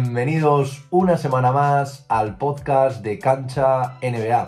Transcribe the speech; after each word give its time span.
Bienvenidos 0.00 0.84
una 0.90 1.16
semana 1.16 1.50
más 1.50 2.06
al 2.08 2.36
podcast 2.38 3.02
de 3.02 3.18
Cancha 3.18 3.98
NBA. 4.00 4.46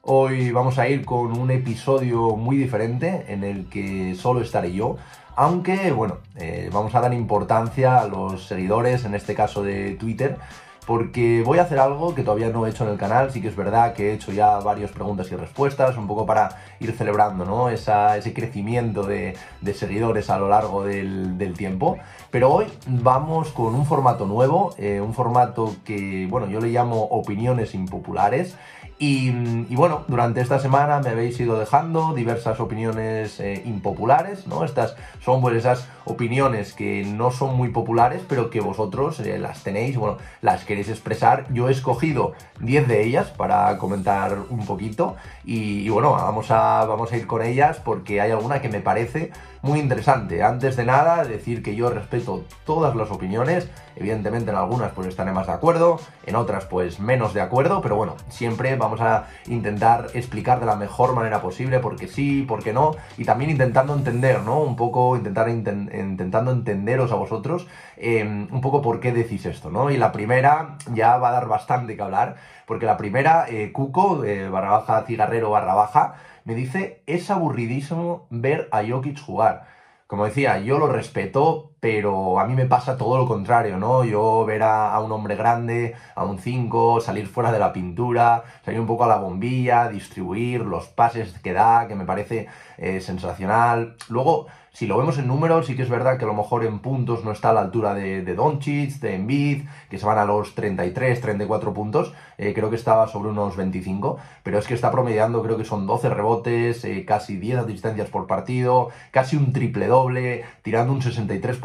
Hoy 0.00 0.52
vamos 0.52 0.78
a 0.78 0.88
ir 0.88 1.04
con 1.04 1.38
un 1.38 1.50
episodio 1.50 2.34
muy 2.34 2.56
diferente 2.56 3.26
en 3.28 3.44
el 3.44 3.68
que 3.68 4.14
solo 4.14 4.40
estaré 4.40 4.72
yo, 4.72 4.96
aunque 5.34 5.92
bueno, 5.92 6.20
eh, 6.36 6.70
vamos 6.72 6.94
a 6.94 7.02
dar 7.02 7.12
importancia 7.12 7.98
a 7.98 8.08
los 8.08 8.46
seguidores, 8.46 9.04
en 9.04 9.14
este 9.14 9.34
caso 9.34 9.62
de 9.62 9.96
Twitter, 9.96 10.38
porque 10.86 11.42
voy 11.44 11.58
a 11.58 11.62
hacer 11.62 11.80
algo 11.80 12.14
que 12.14 12.22
todavía 12.22 12.48
no 12.48 12.64
he 12.64 12.70
hecho 12.70 12.84
en 12.84 12.90
el 12.90 12.96
canal, 12.96 13.32
sí 13.32 13.42
que 13.42 13.48
es 13.48 13.56
verdad 13.56 13.92
que 13.92 14.10
he 14.10 14.12
hecho 14.14 14.32
ya 14.32 14.58
varias 14.60 14.92
preguntas 14.92 15.30
y 15.32 15.36
respuestas, 15.36 15.96
un 15.96 16.06
poco 16.06 16.24
para 16.24 16.60
ir 16.78 16.92
celebrando 16.92 17.44
¿no? 17.44 17.68
ese 17.68 18.32
crecimiento 18.32 19.02
de, 19.02 19.36
seguidores 19.74 20.30
a 20.30 20.38
lo 20.38 20.48
largo 20.48 20.84
del, 20.84 21.54
tiempo, 21.56 21.98
pero 22.30 22.52
hoy 22.52 22.66
vamos 22.86 23.50
con 23.50 23.74
un 23.74 23.86
formato 23.86 24.26
nuevo, 24.26 24.74
eh, 24.78 25.00
un 25.00 25.14
formato 25.14 25.74
que, 25.84 26.26
bueno, 26.30 26.48
yo 26.48 26.60
le 26.60 26.68
llamo 26.68 27.02
opiniones 27.02 27.74
impopulares, 27.74 28.56
y, 28.98 29.74
bueno, 29.74 30.04
durante 30.08 30.40
esta 30.40 30.58
semana 30.58 31.00
me 31.00 31.10
habéis 31.10 31.38
ido 31.38 31.58
dejando 31.58 32.14
diversas 32.14 32.60
opiniones 32.60 33.38
eh, 33.40 33.62
impopulares, 33.66 34.46
¿no? 34.46 34.64
Estas 34.64 34.96
son 35.20 35.42
pues 35.42 35.54
esas 35.54 35.86
opiniones 36.06 36.72
que 36.72 37.04
no 37.04 37.30
son 37.30 37.56
muy 37.56 37.68
populares, 37.68 38.22
pero 38.26 38.48
que 38.48 38.60
vosotros 38.60 39.20
eh, 39.20 39.38
las 39.38 39.62
tenéis, 39.62 39.98
bueno, 39.98 40.16
las 40.40 40.64
queréis 40.64 40.88
expresar. 40.88 41.44
Yo 41.52 41.68
he 41.68 41.72
escogido 41.72 42.32
10 42.60 42.88
de 42.88 43.04
ellas 43.04 43.28
para 43.28 43.76
comentar 43.76 44.38
un 44.48 44.64
poquito 44.64 45.16
y, 45.44 45.86
bueno, 45.90 46.12
vamos 46.12 46.50
a, 46.50 46.86
vamos 46.86 47.12
a 47.12 47.18
ir 47.18 47.26
con 47.26 47.42
ellas 47.42 47.78
porque 47.84 48.22
hay 48.22 48.30
alguna 48.30 48.62
que 48.62 48.70
me 48.70 48.80
parece 48.80 49.30
muy 49.66 49.80
interesante. 49.80 50.44
Antes 50.44 50.76
de 50.76 50.84
nada, 50.84 51.24
decir 51.24 51.60
que 51.60 51.74
yo 51.74 51.90
respeto 51.90 52.44
todas 52.64 52.94
las 52.94 53.10
opiniones. 53.10 53.68
Evidentemente 53.96 54.50
en 54.50 54.56
algunas 54.56 54.92
pues 54.92 55.08
estaré 55.08 55.32
más 55.32 55.46
de 55.46 55.54
acuerdo, 55.54 55.98
en 56.26 56.36
otras 56.36 56.66
pues 56.66 57.00
menos 57.00 57.32
de 57.32 57.40
acuerdo, 57.40 57.80
pero 57.80 57.96
bueno, 57.96 58.14
siempre 58.28 58.76
vamos 58.76 59.00
a 59.00 59.28
intentar 59.46 60.08
explicar 60.12 60.60
de 60.60 60.66
la 60.66 60.76
mejor 60.76 61.14
manera 61.14 61.40
posible 61.40 61.80
porque 61.80 62.06
sí, 62.06 62.44
porque 62.46 62.74
no, 62.74 62.94
y 63.16 63.24
también 63.24 63.50
intentando 63.50 63.94
entender, 63.94 64.42
¿no? 64.42 64.60
Un 64.60 64.76
poco, 64.76 65.16
intentar 65.16 65.48
intentando 65.48 66.52
entenderos 66.52 67.10
a 67.10 67.14
vosotros 67.14 67.66
em, 67.96 68.48
un 68.52 68.60
poco 68.60 68.82
por 68.82 69.00
qué 69.00 69.12
decís 69.12 69.46
esto, 69.46 69.70
¿no? 69.70 69.90
Y 69.90 69.96
la 69.96 70.12
primera 70.12 70.78
ya 70.92 71.16
va 71.18 71.28
a 71.30 71.32
dar 71.32 71.48
bastante 71.48 71.96
que 71.96 72.02
hablar, 72.02 72.36
porque 72.66 72.86
la 72.86 72.96
primera, 72.96 73.46
eh, 73.48 73.72
Cuco, 73.72 74.24
eh, 74.24 74.48
barra 74.48 74.70
baja, 74.70 75.04
cigarrero, 75.06 75.50
barra 75.50 75.74
baja, 75.74 76.14
me 76.44 76.54
dice, 76.54 77.02
es 77.06 77.30
aburridísimo 77.30 78.26
ver 78.30 78.68
a 78.72 78.82
Jokic 78.86 79.20
jugar. 79.20 79.66
Como 80.06 80.24
decía, 80.24 80.58
yo 80.60 80.78
lo 80.78 80.86
respeto, 80.88 81.72
pero 81.80 82.40
a 82.40 82.46
mí 82.46 82.54
me 82.54 82.66
pasa 82.66 82.96
todo 82.96 83.18
lo 83.18 83.26
contrario, 83.26 83.78
¿no? 83.78 84.04
Yo 84.04 84.44
ver 84.44 84.62
a, 84.62 84.98
un 85.00 85.12
hombre 85.12 85.36
grande, 85.36 85.94
a 86.14 86.24
un 86.24 86.38
5, 86.38 87.00
salir 87.00 87.26
fuera 87.26 87.52
de 87.52 87.58
la 87.58 87.72
pintura, 87.72 88.44
salir 88.64 88.80
un 88.80 88.86
poco 88.86 89.04
a 89.04 89.08
la 89.08 89.16
bombilla, 89.16 89.88
distribuir 89.88 90.62
los 90.62 90.86
pases 90.86 91.38
que 91.40 91.52
da, 91.52 91.86
que 91.88 91.94
me 91.94 92.04
parece 92.04 92.48
eh, 92.78 93.00
sensacional. 93.00 93.96
Luego, 94.08 94.46
si 94.76 94.86
lo 94.86 94.98
vemos 94.98 95.16
en 95.16 95.26
números, 95.26 95.64
sí 95.64 95.74
que 95.74 95.84
es 95.84 95.88
verdad 95.88 96.18
que 96.18 96.24
a 96.24 96.28
lo 96.28 96.34
mejor 96.34 96.62
en 96.62 96.80
puntos 96.80 97.24
no 97.24 97.32
está 97.32 97.48
a 97.48 97.54
la 97.54 97.62
altura 97.62 97.94
de, 97.94 98.20
de 98.20 98.34
Doncic, 98.34 99.00
de 99.00 99.14
Embiid, 99.14 99.62
que 99.88 99.98
se 99.98 100.04
van 100.04 100.18
a 100.18 100.26
los 100.26 100.54
33, 100.54 101.18
34 101.18 101.72
puntos, 101.72 102.12
eh, 102.36 102.52
creo 102.52 102.68
que 102.68 102.76
estaba 102.76 103.08
sobre 103.08 103.30
unos 103.30 103.56
25, 103.56 104.18
pero 104.42 104.58
es 104.58 104.66
que 104.66 104.74
está 104.74 104.90
promediando, 104.90 105.42
creo 105.42 105.56
que 105.56 105.64
son 105.64 105.86
12 105.86 106.10
rebotes, 106.10 106.84
eh, 106.84 107.06
casi 107.06 107.38
10 107.38 107.60
asistencias 107.60 108.10
por 108.10 108.26
partido, 108.26 108.90
casi 109.12 109.36
un 109.36 109.54
triple 109.54 109.86
doble, 109.86 110.44
tirando 110.60 110.92
un 110.92 111.00
63%, 111.00 111.58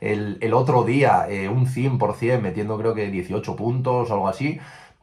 el, 0.00 0.38
el 0.40 0.54
otro 0.54 0.84
día 0.84 1.26
eh, 1.28 1.48
un 1.48 1.66
100%, 1.66 2.40
metiendo 2.40 2.78
creo 2.78 2.94
que 2.94 3.10
18 3.10 3.56
puntos, 3.56 4.10
algo 4.10 4.28
así 4.28 4.58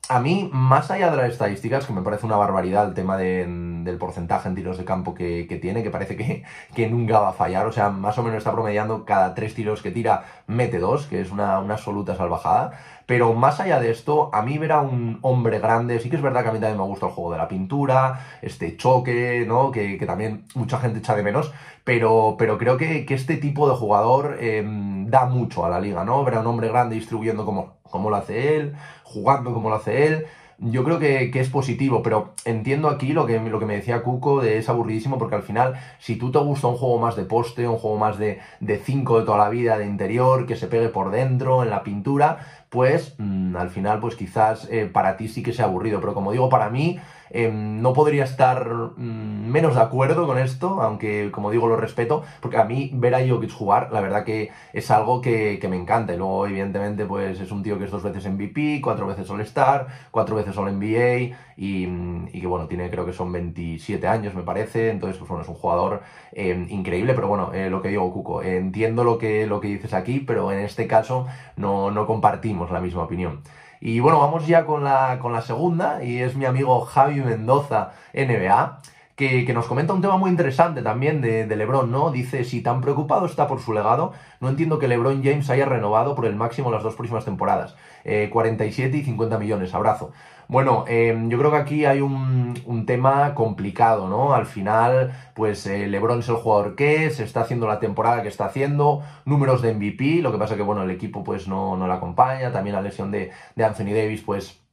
a 0.10 0.20
mí, 0.20 0.50
más 0.52 0.92
allá 0.92 1.10
de 1.10 1.18
las 1.18 1.32
estadísticas, 1.32 1.86
que 1.86 1.94
me 1.94 2.02
parece 2.02 2.26
una 2.26 2.38
barbaridad 2.38 2.88
el 2.88 2.94
tema 2.94 3.18
del 3.18 3.98
porcentaje 4.00 4.48
en 4.48 4.56
tiros 4.56 4.78
de 4.78 4.86
campo 4.86 5.14
que, 5.14 5.46
tiene, 5.62 5.84
que 5.84 5.90
parece 5.90 6.16
que, 6.16 6.44
que, 6.76 6.90
nunca 6.90 7.20
va 7.20 7.30
a 7.30 7.34
fallar, 7.34 7.66
o 7.66 7.72
sea, 7.72 7.90
más 7.90 8.18
o 8.18 8.24
menos 8.24 8.40
está 8.40 8.52
promediando 8.52 9.06
cada 9.06 9.34
tres 9.34 9.56
tiros 9.56 9.82
que 9.82 9.92
tira, 9.92 10.26
mete 10.48 10.80
dos, 10.80 11.08
que 11.08 11.22
es 11.22 11.32
una, 11.32 11.58
absoluta 11.58 12.16
salvajada. 12.16 12.74
Pero 13.06 13.34
más 13.34 13.60
allá 13.60 13.80
de 13.80 13.92
esto, 13.92 14.32
a 14.34 14.42
mí 14.42 14.58
ver 14.58 14.72
a 14.72 14.82
un 14.82 15.20
hombre 15.22 15.60
grande, 15.60 16.00
sí 16.00 16.10
que 16.10 16.16
es 16.16 16.22
verdad 16.22 16.42
que 16.42 16.50
a 16.50 16.52
mí 16.52 16.60
también 16.60 16.80
me 16.80 16.86
gusta 16.86 17.06
el 17.06 17.12
juego 17.12 17.32
de 17.32 17.38
la 17.38 17.48
pintura, 17.48 18.20
este 18.42 18.78
choque, 18.78 19.46
¿no? 19.48 19.72
Que, 19.72 19.98
también 20.06 20.46
mucha 20.56 20.80
gente 20.80 21.00
echa 21.00 21.16
de 21.16 21.24
menos, 21.24 21.54
pero, 21.84 22.36
pero 22.38 22.58
creo 22.58 22.78
que, 22.78 23.06
este 23.10 23.38
tipo 23.38 23.70
de 23.70 23.76
jugador 23.76 24.38
em, 24.40 25.08
da 25.08 25.26
mucho 25.26 25.66
a 25.66 25.70
la 25.70 25.80
liga, 25.80 26.04
¿no? 26.04 26.24
Ver 26.24 26.36
a 26.36 26.40
un 26.40 26.48
hombre 26.48 26.68
grande 26.70 26.96
distribuyendo 26.96 27.46
como, 27.46 27.76
como 27.96 28.10
lo 28.10 28.18
hace 28.18 28.58
él, 28.58 28.76
jugando 29.04 29.54
como 29.54 29.70
lo 29.70 29.76
hace 29.76 30.08
él. 30.08 30.26
Yo 30.58 30.86
creo 30.86 31.00
que, 31.00 31.32
es 31.34 31.50
positivo, 31.50 32.02
pero 32.02 32.34
entiendo 32.46 32.88
aquí 32.88 33.12
lo 33.12 33.26
que, 33.26 33.40
lo 33.40 33.60
que 33.60 33.66
me 33.66 33.76
decía 33.76 34.04
Cuco 34.04 34.42
de 34.42 34.58
es 34.58 34.70
aburridísimo 34.70 35.18
porque 35.18 35.36
al 35.36 35.44
final, 35.44 35.74
si 36.00 36.16
tú 36.16 36.32
te 36.32 36.40
gusta 36.40 36.68
un 36.68 36.78
juego 36.78 36.98
más 36.98 37.18
de 37.18 37.26
poste, 37.26 37.68
un 37.68 37.78
juego 37.78 37.98
más 37.98 38.18
de 38.18 38.40
5 38.62 39.20
de, 39.20 39.26
toda 39.26 39.38
la 39.38 39.50
vida, 39.50 39.78
de 39.78 39.86
interior, 39.86 40.46
que 40.46 40.56
se 40.56 40.68
pegue 40.68 40.88
por 40.88 41.12
dentro, 41.12 41.62
en 41.62 41.70
la 41.70 41.84
pintura, 41.84 42.40
pues 42.70 43.16
mm, 43.18 43.56
al 43.58 43.70
final, 43.70 44.00
pues 44.00 44.16
quizás 44.16 44.68
eh, 44.72 44.86
para 44.86 45.18
ti 45.18 45.28
sí 45.28 45.44
que 45.44 45.52
sea 45.54 45.66
aburrido. 45.66 46.00
Pero 46.00 46.14
como 46.14 46.32
digo, 46.32 46.48
para 46.50 46.70
mí 46.70 47.00
Em, 47.30 47.82
no 47.82 47.94
podría 47.94 48.24
estar 48.24 48.70
mm, 48.98 49.50
menos 49.52 49.76
de 49.76 49.82
acuerdo 49.82 50.28
con 50.28 50.38
esto, 50.38 50.82
aunque 50.82 51.32
como 51.32 51.52
digo 51.52 51.68
lo 51.68 51.78
respeto, 51.78 52.24
porque 52.42 52.58
a 52.58 52.66
mí 52.66 52.92
ver 52.94 53.16
a 53.16 53.28
Jokic 53.28 53.52
jugar, 53.52 53.92
la 53.92 54.02
verdad 54.02 54.24
que 54.24 54.52
es 54.74 54.92
algo 54.92 55.22
que, 55.22 55.60
me 55.70 55.76
encanta. 55.76 56.14
Y 56.14 56.18
luego, 56.18 56.46
evidentemente, 56.46 57.06
pues 57.06 57.40
es 57.40 57.52
un 57.52 57.64
tío 57.64 57.80
que 57.80 57.86
es 57.86 57.92
dos 57.92 58.04
veces 58.04 58.26
MVP, 58.28 58.82
cuatro 58.84 59.08
veces 59.08 59.30
All-Star, 59.30 59.88
cuatro 60.12 60.36
veces 60.36 60.56
All-NBA 60.58 61.36
y, 61.58 61.88
y, 62.32 62.42
que 62.42 62.48
bueno, 62.48 62.68
tiene 62.68 62.90
creo 62.92 63.06
que 63.06 63.14
son 63.14 63.32
27 63.32 64.08
años, 64.08 64.36
me 64.36 64.44
parece. 64.44 64.90
Entonces, 64.92 65.18
pues 65.18 65.28
bueno, 65.28 65.44
es 65.44 65.50
un 65.50 65.56
jugador 65.56 66.02
em, 66.34 66.68
increíble, 66.70 67.14
pero 67.16 67.28
bueno, 67.28 67.52
eh, 67.54 67.70
lo 67.70 67.82
que 67.82 67.90
digo, 67.90 68.12
Cuco, 68.14 68.44
entiendo 68.44 69.04
lo 69.04 69.18
que, 69.18 69.48
lo 69.48 69.60
que 69.60 69.70
dices 69.70 69.94
aquí, 69.94 70.20
pero 70.20 70.52
en 70.52 70.60
este 70.60 70.88
caso 70.88 71.28
no, 71.58 71.90
no 71.92 72.06
compartimos 72.06 72.72
la 72.72 72.82
misma 72.82 73.04
opinión. 73.04 73.42
Y 73.80 74.00
bueno, 74.00 74.20
vamos 74.20 74.48
ya 74.48 74.66
con 74.66 74.84
la, 74.84 75.20
con 75.22 75.34
la 75.34 75.42
segunda, 75.42 76.04
y 76.04 76.22
es 76.22 76.36
mi 76.36 76.46
amigo 76.46 76.82
Javi 76.86 77.22
Mendoza, 77.22 77.92
NBA, 78.14 78.80
que, 79.16 79.54
nos 79.54 79.68
comenta 79.68 79.94
un 79.94 80.02
tema 80.02 80.18
muy 80.18 80.30
interesante 80.30 80.82
también 80.82 81.22
de, 81.22 81.48
LeBron, 81.48 81.90
¿no? 81.90 82.12
Dice, 82.12 82.44
si 82.44 82.62
tan 82.62 82.82
preocupado 82.82 83.26
está 83.26 83.48
por 83.48 83.62
su 83.62 83.74
legado, 83.74 84.12
no 84.42 84.50
entiendo 84.50 84.78
que 84.78 84.90
LeBron 84.90 85.24
James 85.24 85.50
haya 85.50 85.66
renovado 85.66 86.16
por 86.16 86.26
el 86.26 86.36
máximo 86.36 86.70
las 86.70 86.84
dos 86.84 86.96
próximas 86.96 87.24
temporadas. 87.24 87.76
47 88.04 88.98
eh, 88.98 89.00
y 89.00 89.04
50 89.04 89.40
millones, 89.40 89.74
abrazo. 89.74 90.12
Bueno, 90.48 90.86
em, 90.88 91.30
yo 91.30 91.40
creo 91.40 91.50
que 91.50 91.58
aquí 91.58 91.86
hay 91.86 92.02
un, 92.02 92.54
tema 92.86 93.34
complicado, 93.34 94.10
¿no? 94.10 94.36
Al 94.36 94.46
final, 94.46 95.14
pues 95.34 95.66
eh, 95.66 95.88
LeBron 95.88 96.20
es 96.20 96.30
el 96.30 96.36
jugador 96.36 96.76
que 96.76 97.06
es, 97.06 97.20
está 97.20 97.42
haciendo 97.42 97.68
la 97.68 97.80
temporada 97.80 98.22
que 98.22 98.28
está 98.28 98.46
haciendo, 98.46 99.02
números 99.26 99.62
de 99.62 99.74
MVP, 99.74 100.22
lo 100.22 100.32
que 100.32 100.38
pasa 100.38 100.56
que, 100.56 100.62
bueno, 100.62 100.84
el 100.84 100.92
equipo 100.92 101.24
pues 101.24 101.48
no, 101.48 101.78
no 101.78 101.88
le 101.88 101.94
acompaña, 101.94 102.52
también 102.52 102.76
la 102.76 102.82
lesión 102.82 103.12
de 103.12 103.32
Anthony 103.58 103.94
Davis, 103.94 104.22
pues 104.22 104.65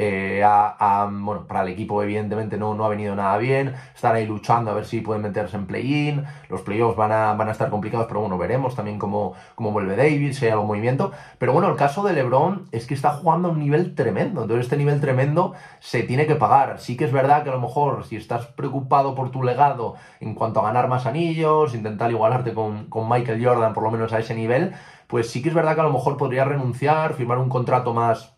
eh, 0.00 0.44
bueno, 1.10 1.46
para 1.48 1.62
el 1.62 1.68
equipo 1.68 2.00
evidentemente 2.02 2.56
no, 2.56 2.74
no 2.74 2.84
ha 2.84 2.88
venido 2.88 3.16
nada 3.16 3.36
bien, 3.36 3.74
están 3.94 4.14
ahí 4.14 4.26
luchando 4.26 4.70
a 4.70 4.74
ver 4.74 4.84
si 4.84 5.00
pueden 5.00 5.22
meterse 5.22 5.56
en 5.56 5.66
play-in, 5.66 6.24
los 6.48 6.62
playoffs 6.62 6.96
van 6.96 7.10
a, 7.10 7.34
van 7.34 7.48
a 7.48 7.52
estar 7.52 7.68
complicados, 7.68 8.06
pero 8.06 8.20
bueno, 8.20 8.38
veremos 8.38 8.76
también 8.76 8.98
cómo, 8.98 9.34
cómo 9.56 9.72
vuelve 9.72 9.96
David, 9.96 10.34
si 10.34 10.44
hay 10.44 10.52
algún 10.52 10.68
movimiento, 10.68 11.10
pero 11.38 11.52
bueno, 11.52 11.68
el 11.68 11.74
caso 11.74 12.04
de 12.04 12.12
Lebron 12.12 12.68
es 12.70 12.86
que 12.86 12.94
está 12.94 13.10
jugando 13.10 13.48
a 13.48 13.50
un 13.50 13.58
nivel 13.58 13.96
tremendo, 13.96 14.42
entonces 14.42 14.66
este 14.66 14.76
nivel 14.76 15.00
tremendo 15.00 15.54
se 15.80 16.04
tiene 16.04 16.26
que 16.26 16.36
pagar, 16.36 16.78
sí 16.78 16.96
que 16.96 17.04
es 17.04 17.12
verdad 17.12 17.42
que 17.42 17.50
a 17.50 17.54
lo 17.54 17.60
mejor 17.60 18.04
si 18.04 18.14
estás 18.14 18.46
preocupado 18.46 19.16
por 19.16 19.32
tu 19.32 19.42
legado 19.42 19.96
en 20.20 20.34
cuanto 20.36 20.60
a 20.60 20.64
ganar 20.64 20.86
más 20.86 21.06
anillos, 21.06 21.74
intentar 21.74 22.12
igualarte 22.12 22.54
con, 22.54 22.86
con 22.86 23.08
Michael 23.08 23.44
Jordan 23.44 23.74
por 23.74 23.82
lo 23.82 23.90
menos 23.90 24.12
a 24.12 24.20
ese 24.20 24.36
nivel, 24.36 24.74
pues 25.08 25.28
sí 25.28 25.42
que 25.42 25.48
es 25.48 25.54
verdad 25.56 25.74
que 25.74 25.80
a 25.80 25.84
lo 25.84 25.92
mejor 25.92 26.16
podría 26.16 26.44
renunciar, 26.44 27.14
firmar 27.14 27.38
un 27.38 27.48
contrato 27.48 27.94
más 27.94 28.37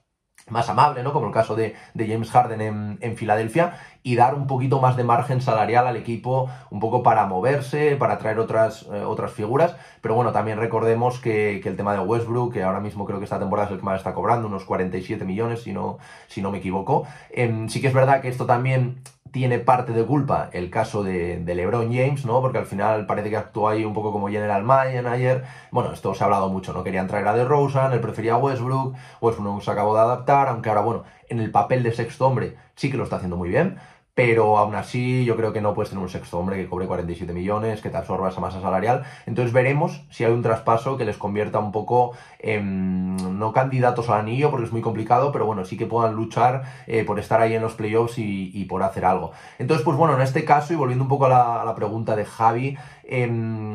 más 0.50 0.68
amable, 0.68 1.02
¿no? 1.02 1.12
Como 1.12 1.26
el 1.26 1.32
caso 1.32 1.54
de, 1.54 1.74
James 1.96 2.30
Harden 2.30 2.98
en, 3.00 3.16
Filadelfia, 3.16 3.78
y 4.02 4.16
dar 4.16 4.34
un 4.34 4.46
poquito 4.46 4.80
más 4.80 4.96
de 4.96 5.04
margen 5.04 5.40
salarial 5.40 5.86
al 5.86 5.96
equipo, 5.96 6.50
un 6.70 6.80
poco 6.80 7.02
para 7.02 7.26
moverse, 7.26 7.96
para 7.96 8.18
traer 8.18 8.38
otras, 8.38 8.86
eh, 8.92 9.02
otras 9.02 9.32
figuras. 9.32 9.76
Pero 10.00 10.14
bueno, 10.14 10.32
también 10.32 10.58
recordemos 10.58 11.18
que, 11.18 11.60
el 11.60 11.76
tema 11.76 11.92
de 11.92 12.00
Westbrook, 12.00 12.52
que 12.52 12.62
ahora 12.62 12.80
mismo 12.80 13.04
creo 13.04 13.18
que 13.18 13.24
esta 13.24 13.38
temporada 13.38 13.68
es 13.68 13.72
el 13.72 13.78
que 13.78 13.84
más 13.84 13.98
está 13.98 14.14
cobrando, 14.14 14.48
unos 14.48 14.64
47 14.64 15.24
millones, 15.24 15.62
si 15.62 15.72
no, 15.72 15.98
si 16.26 16.42
no 16.42 16.50
me 16.50 16.58
equivoco. 16.58 17.06
Em, 17.30 17.68
sí 17.68 17.80
que 17.80 17.88
es 17.88 17.94
verdad 17.94 18.20
que 18.20 18.28
esto 18.28 18.46
también 18.46 19.02
tiene 19.30 19.58
parte 19.58 19.92
de 19.92 20.04
culpa 20.04 20.50
el 20.52 20.70
caso 20.70 21.02
de, 21.02 21.42
LeBron 21.44 21.92
James, 21.92 22.24
¿no? 22.24 22.40
Porque 22.40 22.58
al 22.58 22.66
final 22.66 23.06
parece 23.06 23.30
que 23.30 23.36
actuó 23.36 23.68
ahí 23.68 23.84
un 23.84 23.94
poco 23.94 24.12
como 24.12 24.28
general 24.28 24.64
manager. 24.64 25.44
Bueno, 25.70 25.92
esto 25.92 26.14
se 26.14 26.22
ha 26.22 26.26
hablado 26.26 26.48
mucho, 26.48 26.72
¿no? 26.72 26.82
Querían 26.82 27.06
traer 27.06 27.26
a 27.28 27.34
DeRozan, 27.34 27.92
él 27.92 28.00
prefería 28.00 28.34
a 28.34 28.38
Westbrook, 28.38 28.94
Westbrook 29.20 29.62
se 29.62 29.70
acabó 29.70 29.94
de 29.94 30.00
adaptar, 30.00 30.48
aunque 30.48 30.68
ahora, 30.68 30.82
bueno, 30.82 31.04
en 31.28 31.40
el 31.40 31.50
papel 31.50 31.82
de 31.82 31.92
sexto 31.92 32.26
hombre 32.26 32.56
sí 32.74 32.90
que 32.90 32.96
lo 32.96 33.04
está 33.04 33.16
haciendo 33.16 33.36
muy 33.36 33.48
bien. 33.48 33.78
Pero 34.22 34.58
aún 34.58 34.74
así 34.74 35.24
yo 35.24 35.34
creo 35.34 35.54
que 35.54 35.62
no 35.62 35.72
puedes 35.72 35.88
tener 35.88 36.02
un 36.02 36.10
sexto 36.10 36.38
hombre 36.38 36.56
que 36.56 36.68
cobre 36.68 36.86
47 36.86 37.32
millones, 37.32 37.80
que 37.80 37.88
te 37.88 37.96
absorba 37.96 38.28
esa 38.28 38.38
masa 38.38 38.60
salarial. 38.60 39.02
Entonces 39.24 39.50
veremos 39.50 40.02
si 40.10 40.24
hay 40.24 40.30
un 40.30 40.42
traspaso 40.42 40.98
que 40.98 41.06
les 41.06 41.16
convierta 41.16 41.58
un 41.58 41.72
poco 41.72 42.12
en, 42.38 43.16
no 43.38 43.54
candidatos 43.54 44.10
al 44.10 44.20
anillo, 44.20 44.50
porque 44.50 44.66
es 44.66 44.72
muy 44.72 44.82
complicado, 44.82 45.32
pero 45.32 45.46
bueno, 45.46 45.64
sí 45.64 45.78
que 45.78 45.86
puedan 45.86 46.16
luchar 46.16 46.64
eh, 46.86 47.02
por 47.04 47.18
estar 47.18 47.40
ahí 47.40 47.54
en 47.54 47.62
los 47.62 47.72
playoffs 47.72 48.18
y, 48.18 48.66
por 48.68 48.82
hacer 48.82 49.06
algo. 49.06 49.32
Entonces, 49.58 49.86
pues 49.86 49.96
bueno, 49.96 50.14
en 50.16 50.20
este 50.20 50.44
caso, 50.44 50.74
y 50.74 50.76
volviendo 50.76 51.04
un 51.04 51.08
poco 51.08 51.24
a 51.24 51.64
la, 51.64 51.74
pregunta 51.74 52.14
de 52.14 52.26
Javi, 52.26 52.76
em, 53.04 53.74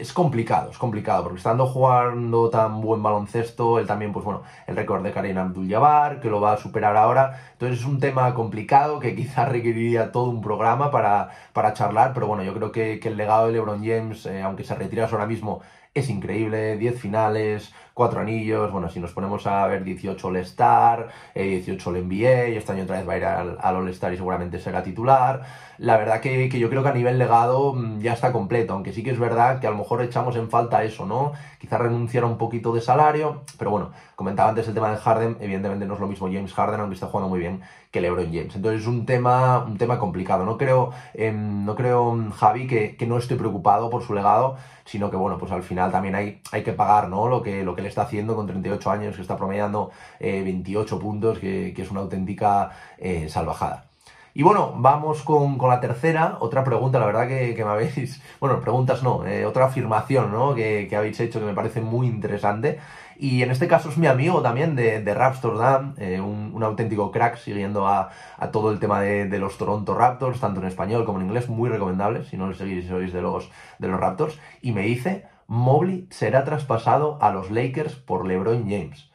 es 0.00 0.12
complicado, 0.12 0.70
es 0.70 0.78
complicado, 0.78 1.24
porque 1.24 1.38
estando 1.38 1.66
jugando 1.66 2.48
tan 2.48 2.80
buen 2.80 3.02
baloncesto, 3.02 3.78
él 3.78 3.86
también, 3.86 4.12
pues 4.12 4.24
bueno, 4.24 4.42
el 4.66 4.76
récord 4.76 5.02
de 5.02 5.12
Karim 5.12 5.36
Abdul-Jabbar, 5.38 6.20
que 6.20 6.30
lo 6.30 6.40
va 6.40 6.52
a 6.54 6.56
superar 6.56 6.96
ahora, 6.96 7.38
entonces 7.52 7.80
es 7.80 7.84
un 7.84 8.00
tema 8.00 8.34
complicado 8.34 8.98
que 8.98 9.14
quizás 9.16 9.48
requeriría 9.48 10.12
todo 10.12 10.30
un 10.30 10.40
programa 10.40 10.90
para, 10.90 11.30
para 11.52 11.74
charlar, 11.74 12.12
pero 12.14 12.26
bueno, 12.26 12.42
yo 12.42 12.54
creo 12.54 12.72
que, 12.72 13.00
el 13.10 13.16
legado 13.16 13.46
de 13.46 13.52
LeBron 13.52 13.84
James, 13.84 14.24
eh, 14.26 14.42
aunque 14.42 14.64
se 14.64 14.74
retirase 14.74 15.14
ahora 15.14 15.26
mismo, 15.26 15.60
es 15.94 16.08
increíble, 16.08 16.76
10 16.76 17.00
finales, 17.00 17.72
4 17.94 18.20
anillos, 18.20 18.72
bueno, 18.72 18.88
si 18.88 19.00
nos 19.00 19.12
ponemos 19.12 19.46
a 19.46 19.66
ver 19.66 19.84
18 19.84 20.26
All-Star, 20.26 21.08
18 21.34 21.96
el 21.96 22.04
NBA, 22.06 22.48
y 22.48 22.56
este 22.56 22.72
año 22.72 22.84
otra 22.84 22.96
vez 22.96 23.08
va 23.08 23.12
a 23.14 23.16
ir 23.16 23.24
al, 23.24 23.58
All-Star 23.76 24.12
y 24.12 24.16
seguramente 24.16 24.58
será 24.58 24.82
titular. 24.82 25.42
La 25.78 25.96
verdad 25.96 26.20
que, 26.20 26.48
yo 26.48 26.68
creo 26.68 26.82
que 26.82 26.88
a 26.90 26.94
nivel 26.94 27.18
legado 27.18 27.72
mm, 27.72 28.00
ya 28.00 28.12
está 28.12 28.32
completo, 28.32 28.74
aunque 28.74 28.92
sí 28.92 29.02
que 29.02 29.10
es 29.10 29.18
verdad 29.18 29.60
que 29.60 29.66
a 29.66 29.70
lo 29.70 29.76
mejor 29.76 30.02
echamos 30.02 30.36
en 30.36 30.50
falta 30.50 30.84
eso, 30.84 31.06
¿no? 31.06 31.32
Quizá 31.58 31.78
renunciar 31.78 32.24
a 32.24 32.26
un 32.26 32.38
poquito 32.38 32.72
de 32.74 32.80
salario, 32.80 33.42
pero 33.58 33.70
bueno, 33.70 33.90
comentaba 34.14 34.50
antes 34.50 34.68
el 34.68 34.74
tema 34.74 34.90
de 34.90 34.98
Harden, 34.98 35.38
evidentemente 35.40 35.86
no 35.86 35.94
es 35.94 36.00
lo 36.00 36.06
mismo 36.06 36.28
James 36.28 36.52
Harden, 36.52 36.80
aunque 36.80 36.94
está 36.94 37.06
jugando 37.06 37.28
muy 37.28 37.38
bien, 37.38 37.62
que 37.90 38.00
LeBron 38.00 38.26
James. 38.26 38.54
Entonces 38.54 38.82
es 38.82 38.86
un 38.86 39.06
tema, 39.06 39.64
un 39.64 39.78
tema 39.78 39.98
complicado. 39.98 40.44
No 40.44 40.56
creo, 40.58 40.92
em, 41.14 41.64
no 41.64 41.74
creo 41.74 42.16
Javi, 42.36 42.66
que, 42.66 42.96
que 42.96 43.06
no 43.06 43.18
estoy 43.18 43.36
preocupado 43.36 43.90
por 43.90 44.02
su 44.02 44.14
legado, 44.14 44.56
sino 44.84 45.10
que 45.10 45.16
bueno, 45.16 45.38
pues 45.38 45.52
al 45.52 45.62
final 45.62 45.92
también 45.92 46.14
hay, 46.16 46.42
hay 46.52 46.62
que 46.62 46.72
pagar 46.72 47.08
¿no? 47.08 47.28
lo, 47.28 47.42
que, 47.42 47.62
lo 47.62 47.76
que 47.76 47.79
le 47.80 47.88
está 47.88 48.02
haciendo 48.02 48.34
con 48.36 48.46
38 48.46 48.90
años, 48.90 49.16
que 49.16 49.22
está 49.22 49.36
promediando 49.36 49.90
28 50.20 50.94
eh, 50.94 50.98
puntos, 50.98 51.38
que, 51.38 51.74
es 51.76 51.90
una 51.90 52.00
auténtica 52.00 52.70
eh, 52.98 53.28
salvajada. 53.28 53.86
Y 54.32 54.44
bueno, 54.44 54.74
vamos 54.76 55.22
con, 55.22 55.58
la 55.58 55.80
tercera, 55.80 56.36
otra 56.40 56.62
pregunta, 56.62 57.00
la 57.00 57.06
verdad 57.06 57.26
que, 57.26 57.54
me 57.56 57.70
habéis, 57.70 58.22
bueno, 58.40 58.60
preguntas 58.60 59.02
no, 59.02 59.26
eh, 59.26 59.44
otra 59.44 59.66
afirmación 59.66 60.30
¿no? 60.30 60.54
que, 60.54 60.88
habéis 60.96 61.18
hecho 61.20 61.40
que 61.40 61.46
me 61.46 61.54
parece 61.54 61.80
muy 61.80 62.06
interesante. 62.06 62.78
Y 63.18 63.42
en 63.42 63.50
este 63.50 63.68
caso 63.68 63.90
es 63.90 63.98
mi 63.98 64.06
amigo 64.06 64.40
también 64.40 64.76
de, 64.76 65.02
de 65.02 65.14
Rapstordam, 65.14 65.94
un, 65.98 66.62
auténtico 66.62 67.10
crack 67.10 67.36
siguiendo 67.36 67.86
a, 67.86 68.10
todo 68.50 68.70
el 68.70 68.78
tema 68.78 69.02
de, 69.02 69.38
los 69.38 69.58
Toronto 69.58 69.94
Raptors, 69.94 70.40
tanto 70.40 70.60
en 70.60 70.66
español 70.66 71.04
como 71.04 71.20
en 71.20 71.26
inglés, 71.26 71.48
muy 71.48 71.68
recomendable, 71.68 72.24
si 72.24 72.38
no 72.38 72.46
lo 72.46 72.54
seguís 72.54 72.88
sois 72.88 73.12
de 73.12 73.20
los, 73.20 73.50
de 73.78 73.88
los 73.88 74.00
Raptors. 74.00 74.38
Y 74.62 74.72
me 74.72 74.82
dice, 74.82 75.26
Mobley 75.50 76.06
será 76.10 76.44
traspasado 76.44 77.18
a 77.20 77.32
los 77.32 77.50
Lakers 77.50 77.96
por 77.96 78.24
LeBron 78.24 78.70
James. 78.70 79.10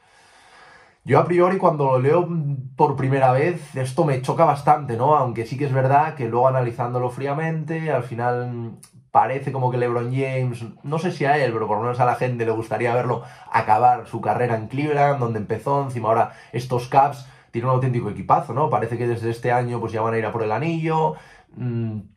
Yo 1.05 1.17
a 1.17 1.23
priori 1.23 1.57
cuando 1.57 1.85
lo 1.85 1.99
leo 1.99 2.27
por 2.75 2.97
primera 2.97 3.31
vez 3.31 3.73
esto 3.73 4.03
me 4.03 4.21
choca 4.21 4.43
bastante, 4.43 4.97
¿no? 4.97 5.15
Aunque 5.15 5.45
sí 5.45 5.57
que 5.57 5.63
es 5.63 5.71
verdad 5.71 6.15
que 6.15 6.27
luego 6.27 6.49
analizándolo 6.49 7.09
fríamente, 7.09 7.89
al 7.89 8.03
final 8.03 8.73
parece 9.11 9.53
como 9.53 9.71
que 9.71 9.77
LeBron 9.77 10.11
James, 10.13 10.65
no 10.83 10.99
sé 10.99 11.13
si 11.13 11.23
a 11.23 11.37
él, 11.37 11.53
pero 11.53 11.67
por 11.67 11.77
lo 11.77 11.83
menos 11.83 12.01
a 12.01 12.05
la 12.05 12.15
gente 12.15 12.45
le 12.45 12.51
gustaría 12.51 12.93
verlo 12.93 13.23
acabar 13.49 14.05
su 14.05 14.19
carrera 14.19 14.57
en 14.57 14.67
Cleveland, 14.67 15.19
donde 15.21 15.39
empezó, 15.39 15.83
encima 15.83 16.09
ahora 16.09 16.33
estos 16.51 16.89
Caps 16.89 17.25
tienen 17.51 17.69
un 17.69 17.75
auténtico 17.75 18.09
equipazo, 18.09 18.53
¿no? 18.53 18.69
Parece 18.69 18.97
que 18.97 19.07
desde 19.07 19.29
este 19.29 19.53
año 19.53 19.79
pues 19.79 19.93
ya 19.93 20.01
van 20.01 20.15
a 20.15 20.17
ir 20.17 20.25
a 20.25 20.33
por 20.33 20.43
el 20.43 20.51
anillo, 20.51 21.15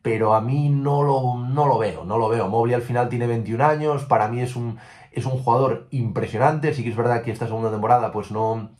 pero 0.01 0.33
a 0.33 0.41
mí 0.41 0.69
no 0.69 1.03
lo, 1.03 1.37
no 1.37 1.65
lo 1.67 1.77
veo, 1.77 2.03
no 2.05 2.17
lo 2.17 2.29
veo. 2.29 2.49
Mobley 2.49 2.75
al 2.75 2.81
final 2.81 3.09
tiene 3.09 3.27
21 3.27 3.63
años, 3.65 4.05
para 4.05 4.27
mí 4.27 4.41
es 4.41 4.55
un, 4.55 4.77
es 5.11 5.25
un 5.25 5.39
jugador 5.39 5.87
impresionante, 5.91 6.73
sí 6.73 6.83
que 6.83 6.89
es 6.89 6.95
verdad 6.95 7.21
que 7.23 7.31
esta 7.31 7.47
segunda 7.47 7.71
temporada 7.71 8.11
pues 8.11 8.31
no 8.31 8.71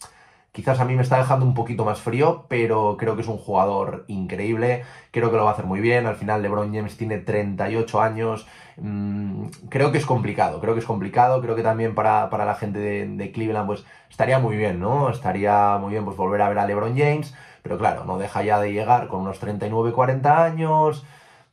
Quizás 0.52 0.80
a 0.80 0.86
mí 0.86 0.96
me 0.96 1.04
está 1.04 1.18
dejando 1.18 1.46
un 1.46 1.54
poquito 1.54 1.86
más 1.86 2.02
frío, 2.02 2.46
pero 2.50 2.98
creo 2.98 3.16
que 3.16 3.22
es 3.22 3.28
un 3.28 3.38
jugador 3.38 4.06
increíble, 4.08 4.84
creo 5.12 5.30
que 5.30 5.38
lo 5.38 5.44
va 5.44 5.52
a 5.52 5.54
hacer 5.54 5.66
muy 5.66 5.80
bien. 5.80 6.08
Al 6.08 6.16
final 6.16 6.42
LeBron 6.42 6.74
James 6.74 6.98
tiene 6.98 7.20
38 7.20 8.02
años, 8.02 8.48
mm, 8.78 9.46
creo 9.70 9.92
que 9.92 10.00
es 10.00 10.08
complicado, 10.08 10.60
creo 10.60 10.74
que 10.74 10.80
es 10.80 10.86
complicado, 10.88 11.40
creo 11.42 11.56
que 11.56 11.62
también 11.62 11.94
para, 11.94 12.30
la 12.30 12.56
gente 12.56 12.80
de, 12.80 13.32
Cleveland 13.32 13.68
pues 13.68 13.86
estaría 14.10 14.40
muy 14.40 14.58
bien, 14.58 14.80
¿no? 14.80 15.12
Estaría 15.12 15.78
muy 15.80 15.92
bien 15.92 16.04
pues 16.04 16.18
volver 16.18 16.42
a 16.42 16.50
ver 16.50 16.58
a 16.60 16.66
LeBron 16.66 16.98
James, 16.98 17.36
pero 17.62 17.78
claro, 17.78 18.06
no 18.06 18.18
deja 18.18 18.44
ya 18.44 18.60
de 18.60 18.74
llegar 18.74 19.08
con 19.08 19.22
unos 19.22 19.40
39, 19.40 19.92
40 19.92 20.44
años. 20.44 21.06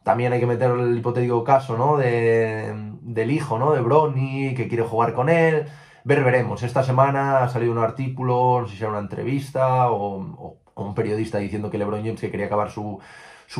También 0.02 0.32
hay 0.32 0.40
que 0.40 0.46
meter 0.46 0.70
el 0.70 0.96
hipotético 0.98 1.42
caso, 1.44 1.76
¿no? 1.76 1.96
De, 1.96 2.72
del 3.02 3.30
hijo, 3.30 3.58
¿no? 3.58 3.72
De 3.72 3.80
Bronny, 3.80 4.54
que 4.54 4.68
quiere 4.68 4.84
jugar 4.84 5.14
con 5.14 5.28
él. 5.28 5.66
Ver, 6.04 6.22
veremos. 6.22 6.62
Esta 6.62 6.84
semana 6.84 7.42
ha 7.42 7.48
salido 7.48 7.72
un 7.72 7.78
artículo, 7.78 8.60
no 8.60 8.68
sé 8.68 8.76
si 8.76 8.82
era 8.82 8.90
una 8.90 9.00
entrevista 9.00 9.90
o, 9.90 10.56
un 10.76 10.94
periodista 10.94 11.38
diciendo 11.38 11.70
que 11.70 11.78
LeBron 11.78 12.04
James 12.04 12.20
quería 12.20 12.46
acabar 12.46 12.70
su, 12.70 13.00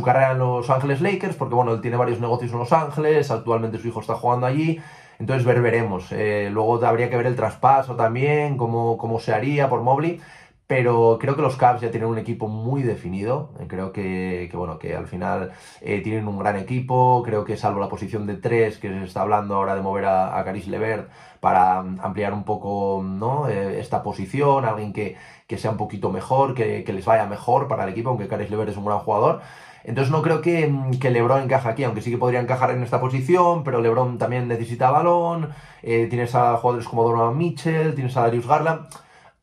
carrera 0.05 0.31
en 0.33 0.39
Los 0.39 0.71
Ángeles 0.71 1.01
Lakers, 1.01 1.35
porque 1.35 1.57
bueno, 1.57 1.73
él 1.73 1.81
tiene 1.81 1.97
varios 1.97 2.21
negocios 2.21 2.53
en 2.53 2.59
Los 2.61 2.73
Ángeles, 2.73 3.33
actualmente 3.33 3.79
su 3.79 3.89
hijo 3.89 4.01
está 4.01 4.15
jugando 4.15 4.47
allí, 4.47 4.81
entonces 5.19 5.45
ver, 5.45 5.61
veremos. 5.61 6.13
Eh, 6.13 6.49
luego 6.53 6.85
habría 6.87 7.11
que 7.11 7.17
ver 7.17 7.27
el 7.27 7.35
traspaso 7.35 7.97
también, 7.97 8.57
cómo, 8.57 8.97
cómo 8.97 9.19
se 9.19 9.35
haría 9.35 9.69
por 9.69 9.83
Mobley, 9.83 10.21
pero 10.67 11.19
creo 11.21 11.37
que 11.37 11.43
los 11.43 11.57
Cavs 11.57 11.81
ya 11.81 11.91
tienen 11.91 12.09
un 12.09 12.19
equipo 12.19 12.49
muy 12.49 12.83
definido. 12.83 13.51
Creo 13.69 13.93
que, 13.93 14.51
bueno, 14.53 14.79
que 14.79 14.97
al 14.97 15.07
final 15.07 15.53
eh, 15.81 16.01
tienen 16.01 16.27
un 16.27 16.39
gran 16.39 16.57
equipo. 16.57 17.23
Creo 17.25 17.45
que 17.45 17.57
salvo 17.57 17.79
la 17.79 17.89
posición 17.89 18.27
de 18.27 18.37
tres, 18.37 18.79
que 18.79 18.89
se 18.89 19.05
está 19.05 19.23
hablando 19.23 19.55
ahora 19.55 19.77
de 19.77 19.83
mover 19.83 20.07
a, 20.07 20.43
Caris 20.45 20.67
Levert 20.67 21.09
para 21.41 21.79
ampliar 21.79 22.33
un 22.33 22.45
poco 22.45 23.03
¿no? 23.05 23.49
Eh, 23.49 23.79
esta 23.81 24.03
posición, 24.03 24.65
alguien 24.65 24.93
que, 24.93 25.17
sea 25.57 25.71
un 25.71 25.77
poquito 25.77 26.11
mejor, 26.11 26.55
que, 26.55 26.85
les 26.87 27.05
vaya 27.05 27.27
mejor 27.27 27.69
para 27.69 27.85
el 27.85 27.91
equipo, 27.91 28.11
aunque 28.11 28.27
Caris 28.29 28.51
Levert 28.51 28.71
es 28.71 28.77
un 28.77 28.87
gran 28.87 28.99
jugador. 28.99 29.43
Entonces 29.85 30.11
no 30.11 30.21
creo 30.21 30.41
que, 30.41 30.75
que, 31.01 31.11
LeBron 31.11 31.45
encaje 31.45 31.69
aquí, 31.69 31.85
aunque 31.85 32.03
sí 32.03 32.11
que 32.11 32.19
podría 32.19 32.41
encajar 32.41 32.73
en 32.73 32.83
esta 32.83 33.01
posición, 33.01 33.63
pero 33.63 33.81
LeBron 33.81 34.19
también 34.19 34.49
necesita 34.49 34.91
balón, 34.91 35.51
eh, 35.85 36.09
tienes 36.11 36.35
a 36.35 36.57
jugadores 36.57 36.89
como 36.89 37.05
Donovan 37.05 37.39
Mitchell, 37.39 37.95
tienes 37.95 38.17
a 38.17 38.23
Darius 38.23 38.49
Garland 38.49 38.89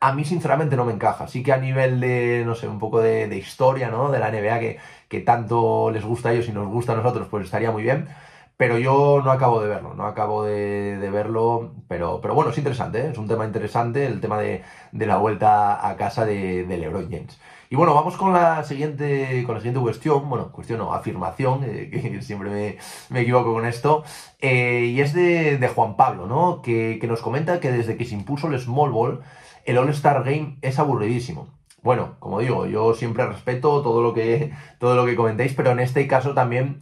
a 0.03 0.13
mí 0.13 0.25
sinceramente 0.25 0.75
no 0.75 0.83
me 0.85 0.93
encaja. 0.93 1.27
Sí 1.27 1.43
que 1.43 1.53
a 1.53 1.57
nivel 1.57 1.99
de, 2.01 2.43
no 2.45 2.55
sé, 2.55 2.67
un 2.67 2.77
poco 2.79 2.99
de, 3.01 3.37
historia, 3.37 3.89
¿no? 3.89 4.11
De 4.11 4.19
la 4.19 4.31
NBA 4.31 4.59
que, 4.59 4.77
que, 5.07 5.21
tanto 5.21 5.91
les 5.91 6.03
gusta 6.03 6.29
a 6.29 6.33
ellos 6.33 6.49
y 6.49 6.51
nos 6.51 6.67
gusta 6.67 6.91
a 6.91 6.95
nosotros, 6.97 7.27
pues 7.29 7.45
estaría 7.45 7.71
muy 7.71 7.83
bien. 7.83 8.09
Pero 8.57 8.77
yo 8.77 9.21
no 9.23 9.31
acabo 9.31 9.61
de 9.61 9.69
verlo, 9.69 9.93
no 9.95 10.05
acabo 10.05 10.43
de, 10.43 11.09
verlo, 11.11 11.73
pero, 11.87 12.19
pero 12.21 12.35
bueno, 12.35 12.51
es 12.51 12.57
interesante, 12.57 12.99
¿eh? 12.99 13.09
es 13.11 13.17
un 13.17 13.27
tema 13.27 13.45
interesante 13.45 14.05
el 14.05 14.21
tema 14.21 14.37
de, 14.39 14.63
la 14.91 15.17
vuelta 15.17 15.87
a 15.87 15.95
casa 15.95 16.25
de, 16.25 16.65
LeBron 16.67 17.09
James. 17.09 17.39
Y 17.69 17.75
bueno, 17.75 17.95
vamos 17.95 18.15
con 18.17 18.33
la 18.33 18.63
siguiente, 18.63 19.43
con 19.45 19.55
la 19.55 19.61
siguiente 19.61 19.81
cuestión, 19.81 20.29
bueno, 20.29 20.51
cuestión 20.51 20.81
o 20.81 20.93
afirmación, 20.93 21.63
eh, 21.63 21.89
que 21.91 22.21
siempre 22.21 22.77
me, 23.09 23.21
equivoco 23.21 23.53
con 23.53 23.65
esto, 23.65 24.03
eh, 24.39 24.91
y 24.93 25.01
es 25.01 25.13
de, 25.13 25.71
Juan 25.73 25.95
Pablo, 25.95 26.27
¿no? 26.27 26.61
Que, 26.61 26.99
que 27.01 27.07
nos 27.07 27.21
comenta 27.21 27.59
que 27.59 27.71
desde 27.71 27.97
que 27.97 28.05
se 28.05 28.15
impuso 28.15 28.47
el 28.47 28.59
Small 28.59 28.91
Ball, 28.91 29.23
el 29.65 29.77
All-Star 29.77 30.23
Game 30.23 30.57
es 30.61 30.79
aburridísimo. 30.79 31.47
Bueno, 31.81 32.15
como 32.19 32.39
digo, 32.39 32.65
yo 32.65 32.93
siempre 32.93 33.25
respeto 33.25 33.81
todo 33.81 34.01
lo 34.01 34.13
que, 34.13 34.53
todo 34.79 34.95
lo 34.95 35.05
que 35.05 35.15
comentéis, 35.15 35.53
pero 35.53 35.71
en 35.71 35.79
este 35.79 36.07
caso 36.07 36.33
también 36.33 36.79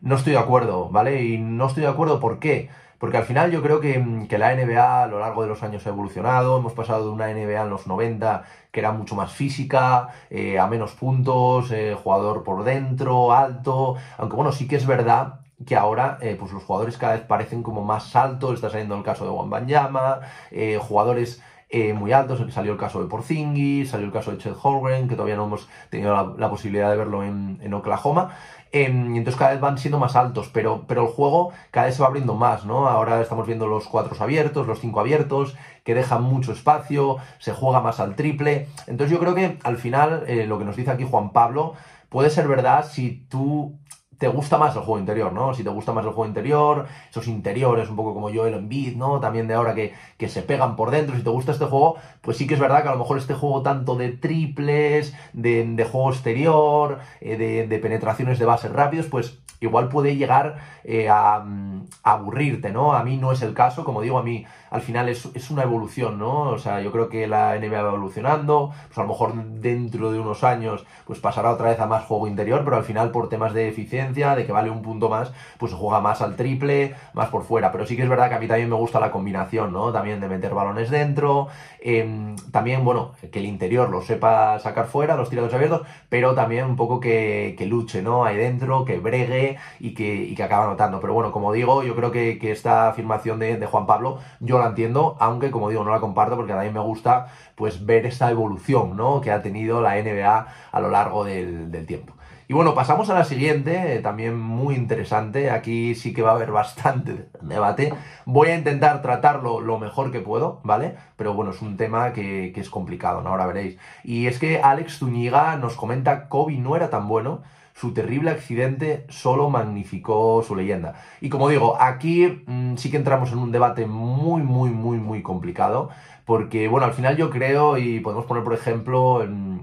no 0.00 0.16
estoy 0.16 0.32
de 0.32 0.38
acuerdo, 0.38 0.90
¿vale? 0.90 1.24
Y 1.24 1.38
no 1.38 1.66
estoy 1.66 1.84
de 1.84 1.88
acuerdo, 1.88 2.20
¿por 2.20 2.38
qué? 2.38 2.68
Porque 2.98 3.16
al 3.16 3.24
final 3.24 3.50
yo 3.50 3.62
creo 3.62 3.80
que, 3.80 3.98
la 4.38 4.54
NBA 4.54 5.02
a 5.02 5.06
lo 5.06 5.18
largo 5.18 5.42
de 5.42 5.48
los 5.48 5.62
años 5.62 5.86
ha 5.86 5.90
evolucionado, 5.90 6.58
hemos 6.58 6.72
pasado 6.72 7.06
de 7.06 7.10
una 7.10 7.28
NBA 7.32 7.62
en 7.62 7.70
los 7.70 7.86
90 7.86 8.44
que 8.70 8.80
era 8.80 8.92
mucho 8.92 9.16
más 9.16 9.32
física, 9.32 10.08
eh, 10.30 10.58
a 10.58 10.66
menos 10.66 10.92
puntos, 10.92 11.72
eh, 11.72 11.96
jugador 12.00 12.44
por 12.44 12.62
dentro, 12.64 13.32
alto, 13.32 13.96
aunque 14.18 14.36
bueno, 14.36 14.52
sí 14.52 14.68
que 14.68 14.76
es 14.76 14.86
verdad 14.86 15.40
que 15.64 15.76
ahora 15.76 16.18
eh, 16.20 16.36
pues 16.38 16.52
los 16.52 16.62
jugadores 16.62 16.96
cada 16.98 17.14
vez 17.14 17.22
parecen 17.22 17.62
como 17.62 17.82
más 17.82 18.14
altos, 18.16 18.54
está 18.54 18.70
saliendo 18.70 18.96
el 18.96 19.02
caso 19.02 19.24
de 19.24 19.30
Wambanyama, 19.30 20.20
eh, 20.50 20.78
jugadores 20.80 21.42
eh, 21.74 21.94
muy 21.94 22.12
altos, 22.12 22.52
salió 22.52 22.72
el 22.72 22.78
caso 22.78 23.00
de 23.00 23.08
Porzingis, 23.08 23.88
salió 23.88 24.04
el 24.04 24.12
caso 24.12 24.30
de 24.30 24.36
Chet 24.36 24.54
Holgren, 24.62 25.08
que 25.08 25.14
todavía 25.14 25.36
no 25.36 25.46
hemos 25.46 25.70
tenido 25.88 26.36
la, 26.36 26.50
posibilidad 26.50 26.90
de 26.90 26.98
verlo 26.98 27.24
en, 27.24 27.72
Oklahoma, 27.72 28.36
y 28.70 28.78
entonces 28.84 29.36
cada 29.36 29.52
vez 29.52 29.60
van 29.62 29.78
siendo 29.78 29.98
más 29.98 30.14
altos, 30.14 30.50
pero, 30.52 30.84
pero 30.86 31.00
el 31.00 31.08
juego 31.08 31.50
cada 31.70 31.86
vez 31.86 31.96
se 31.96 32.02
va 32.02 32.08
abriendo 32.08 32.34
más, 32.34 32.66
¿no? 32.66 32.88
Ahora 32.88 33.22
estamos 33.22 33.46
viendo 33.46 33.66
los 33.68 33.86
cuatro 33.88 34.14
abiertos, 34.22 34.66
los 34.66 34.80
cinco 34.80 35.00
abiertos, 35.00 35.56
que 35.82 35.94
dejan 35.94 36.22
mucho 36.22 36.52
espacio, 36.52 37.16
se 37.38 37.54
juega 37.54 37.80
más 37.80 38.00
al 38.00 38.16
triple, 38.16 38.68
entonces 38.86 39.10
yo 39.10 39.18
creo 39.18 39.34
que 39.34 39.58
al 39.62 39.78
final 39.78 40.24
eh, 40.26 40.46
lo 40.46 40.58
que 40.58 40.66
nos 40.66 40.76
dice 40.76 40.90
aquí 40.90 41.06
Juan 41.10 41.32
Pablo 41.32 41.72
puede 42.10 42.28
ser 42.28 42.48
verdad 42.48 42.84
si 42.86 43.24
tú 43.30 43.78
te 44.22 44.28
gusta 44.28 44.56
más 44.56 44.76
el 44.76 44.82
juego 44.82 45.00
interior, 45.00 45.32
¿no? 45.32 45.52
Si 45.52 45.64
te 45.64 45.70
gusta 45.70 45.92
más 45.92 46.04
el 46.04 46.12
juego 46.12 46.28
interior, 46.28 46.86
esos 47.10 47.26
interiores, 47.26 47.90
un 47.90 47.96
poco 47.96 48.14
como 48.14 48.30
yo, 48.30 48.46
el 48.46 48.54
Embiid, 48.54 48.94
¿no? 48.94 49.18
También 49.18 49.48
de 49.48 49.54
ahora 49.54 49.74
que, 49.74 49.94
que 50.16 50.28
se 50.28 50.42
pegan 50.42 50.76
por 50.76 50.92
dentro, 50.92 51.16
si 51.16 51.24
te 51.24 51.30
gusta 51.30 51.50
este 51.50 51.64
juego, 51.64 51.96
pues 52.20 52.36
sí 52.36 52.46
que 52.46 52.54
es 52.54 52.60
verdad 52.60 52.84
que 52.84 52.88
a 52.88 52.92
lo 52.92 52.98
mejor 52.98 53.18
este 53.18 53.34
juego 53.34 53.62
tanto 53.62 53.96
de 53.96 54.12
triples, 54.12 55.12
de, 55.32 55.88
juego 55.90 56.10
exterior, 56.10 57.00
eh, 57.20 57.36
de, 57.36 57.66
de 57.66 57.78
penetraciones 57.80 58.38
de 58.38 58.44
bases 58.44 58.70
rápidos, 58.70 59.06
pues 59.06 59.42
igual 59.64 59.88
puede 59.88 60.16
llegar 60.16 60.56
eh, 60.84 61.08
a, 61.08 61.36
a, 61.36 62.12
aburrirte, 62.12 62.70
¿no? 62.72 62.92
A 62.92 63.02
mí 63.04 63.16
no 63.16 63.32
es 63.32 63.42
el 63.42 63.54
caso, 63.54 63.84
como 63.84 64.02
digo, 64.02 64.18
a 64.18 64.22
mí 64.22 64.44
al 64.70 64.82
final 64.82 65.08
es, 65.08 65.28
es, 65.34 65.50
una 65.50 65.62
evolución, 65.62 66.18
¿no? 66.18 66.50
O 66.50 66.58
sea, 66.58 66.80
yo 66.80 66.90
creo 66.90 67.08
que 67.08 67.26
la 67.26 67.56
NBA 67.58 67.82
va 67.82 67.88
evolucionando, 67.90 68.72
pues 68.86 68.98
a 68.98 69.02
lo 69.02 69.08
mejor 69.08 69.34
dentro 69.34 70.10
de 70.10 70.18
unos 70.18 70.44
años 70.44 70.84
pues 71.06 71.20
pasará 71.20 71.50
otra 71.52 71.70
vez 71.70 71.80
a 71.80 71.86
más 71.86 72.04
juego 72.04 72.26
interior, 72.26 72.62
pero 72.64 72.76
al 72.76 72.84
final 72.84 73.10
por 73.10 73.28
temas 73.28 73.54
de 73.54 73.68
eficiencia, 73.68 74.11
de 74.12 74.46
que 74.46 74.52
vale 74.52 74.70
un 74.70 74.82
punto 74.82 75.08
más, 75.08 75.32
pues 75.58 75.72
juega 75.72 76.00
más 76.00 76.20
al 76.20 76.36
triple, 76.36 76.94
más 77.14 77.28
por 77.28 77.44
fuera, 77.44 77.72
pero 77.72 77.86
sí 77.86 77.96
que 77.96 78.02
es 78.02 78.08
verdad 78.08 78.28
que 78.28 78.34
a 78.34 78.38
mí 78.38 78.46
también 78.46 78.68
me 78.68 78.76
gusta 78.76 79.00
la 79.00 79.10
combinación, 79.10 79.72
¿no? 79.72 79.92
También 79.92 80.20
de 80.20 80.28
meter 80.28 80.54
balones 80.54 80.90
dentro, 80.90 81.48
eh, 81.80 82.36
también, 82.50 82.84
bueno, 82.84 83.12
que 83.30 83.38
el 83.38 83.46
interior 83.46 83.90
lo 83.90 84.02
sepa 84.02 84.58
sacar 84.58 84.86
fuera, 84.86 85.16
los 85.16 85.30
tirados 85.30 85.52
abiertos, 85.54 85.82
pero 86.08 86.34
también 86.34 86.66
un 86.66 86.76
poco 86.76 87.00
que, 87.00 87.54
que 87.58 87.66
luche, 87.66 88.02
¿no? 88.02 88.24
Ahí 88.24 88.36
dentro, 88.36 88.84
que 88.84 88.98
bregue 88.98 89.56
y 89.80 89.94
que, 89.94 90.14
y 90.14 90.34
que 90.34 90.42
acaba 90.42 90.64
anotando. 90.64 91.00
Pero 91.00 91.14
bueno, 91.14 91.32
como 91.32 91.52
digo, 91.52 91.82
yo 91.82 91.96
creo 91.96 92.10
que, 92.10 92.38
que 92.38 92.52
esta 92.52 92.88
afirmación 92.88 93.38
de, 93.38 93.62
Juan 93.66 93.86
Pablo, 93.86 94.18
yo 94.40 94.58
la 94.58 94.66
entiendo, 94.66 95.16
aunque 95.18 95.50
como 95.50 95.70
digo, 95.70 95.84
no 95.84 95.90
la 95.90 96.00
comparto 96.00 96.36
porque 96.36 96.52
a 96.52 96.60
mí 96.60 96.70
me 96.70 96.80
gusta 96.80 97.28
pues 97.54 97.84
ver 97.86 98.06
esta 98.06 98.30
evolución 98.30 98.96
¿no? 98.96 99.20
que 99.20 99.30
ha 99.30 99.42
tenido 99.42 99.80
la 99.80 99.94
NBA 100.00 100.46
a 100.72 100.80
lo 100.80 100.90
largo 100.90 101.24
del 101.24 101.86
tiempo. 101.86 102.14
Y 102.52 102.54
bueno, 102.54 102.74
pasamos 102.74 103.08
a 103.08 103.14
la 103.14 103.24
siguiente, 103.24 104.00
también 104.02 104.38
muy 104.38 104.74
interesante. 104.74 105.50
Aquí 105.50 105.94
sí 105.94 106.12
que 106.12 106.20
va 106.20 106.32
a 106.32 106.34
haber 106.34 106.52
bastante 106.52 107.30
debate. 107.40 107.94
Voy 108.26 108.48
a 108.48 108.58
intentar 108.58 109.00
tratarlo 109.00 109.62
lo 109.62 109.78
mejor 109.78 110.12
que 110.12 110.20
puedo, 110.20 110.60
¿vale? 110.62 110.96
Pero 111.16 111.32
bueno, 111.32 111.52
es 111.52 111.62
un 111.62 111.78
tema 111.78 112.12
que, 112.12 112.52
es 112.54 112.68
complicado, 112.68 113.22
¿no? 113.22 113.30
Ahora 113.30 113.46
veréis. 113.46 113.78
Y 114.04 114.26
es 114.26 114.38
que 114.38 114.60
Alex 114.60 114.98
Zúñiga 114.98 115.56
nos 115.56 115.76
comenta, 115.76 116.28
Kobe 116.28 116.58
no 116.58 116.76
era 116.76 116.90
tan 116.90 117.08
bueno 117.08 117.40
su 117.74 117.94
terrible 117.94 118.30
accidente 118.30 119.06
solo 119.08 119.48
magnificó 119.48 120.42
su 120.46 120.54
leyenda. 120.54 120.94
Y 121.22 121.30
como 121.30 121.48
digo, 121.48 121.80
aquí 121.80 122.44
mmm, 122.46 122.76
sí 122.76 122.90
que 122.90 122.98
entramos 122.98 123.32
en 123.32 123.38
un 123.38 123.50
debate 123.50 123.86
muy, 123.86 124.42
muy, 124.42 124.68
muy, 124.68 124.98
muy 124.98 125.22
complicado. 125.22 125.88
Porque, 126.24 126.68
bueno, 126.68 126.86
al 126.86 126.92
final 126.92 127.16
yo 127.16 127.30
creo, 127.30 127.78
y 127.78 128.00
podemos 128.00 128.26
poner, 128.26 128.44
por 128.44 128.54
ejemplo, 128.54 129.22
en, 129.22 129.62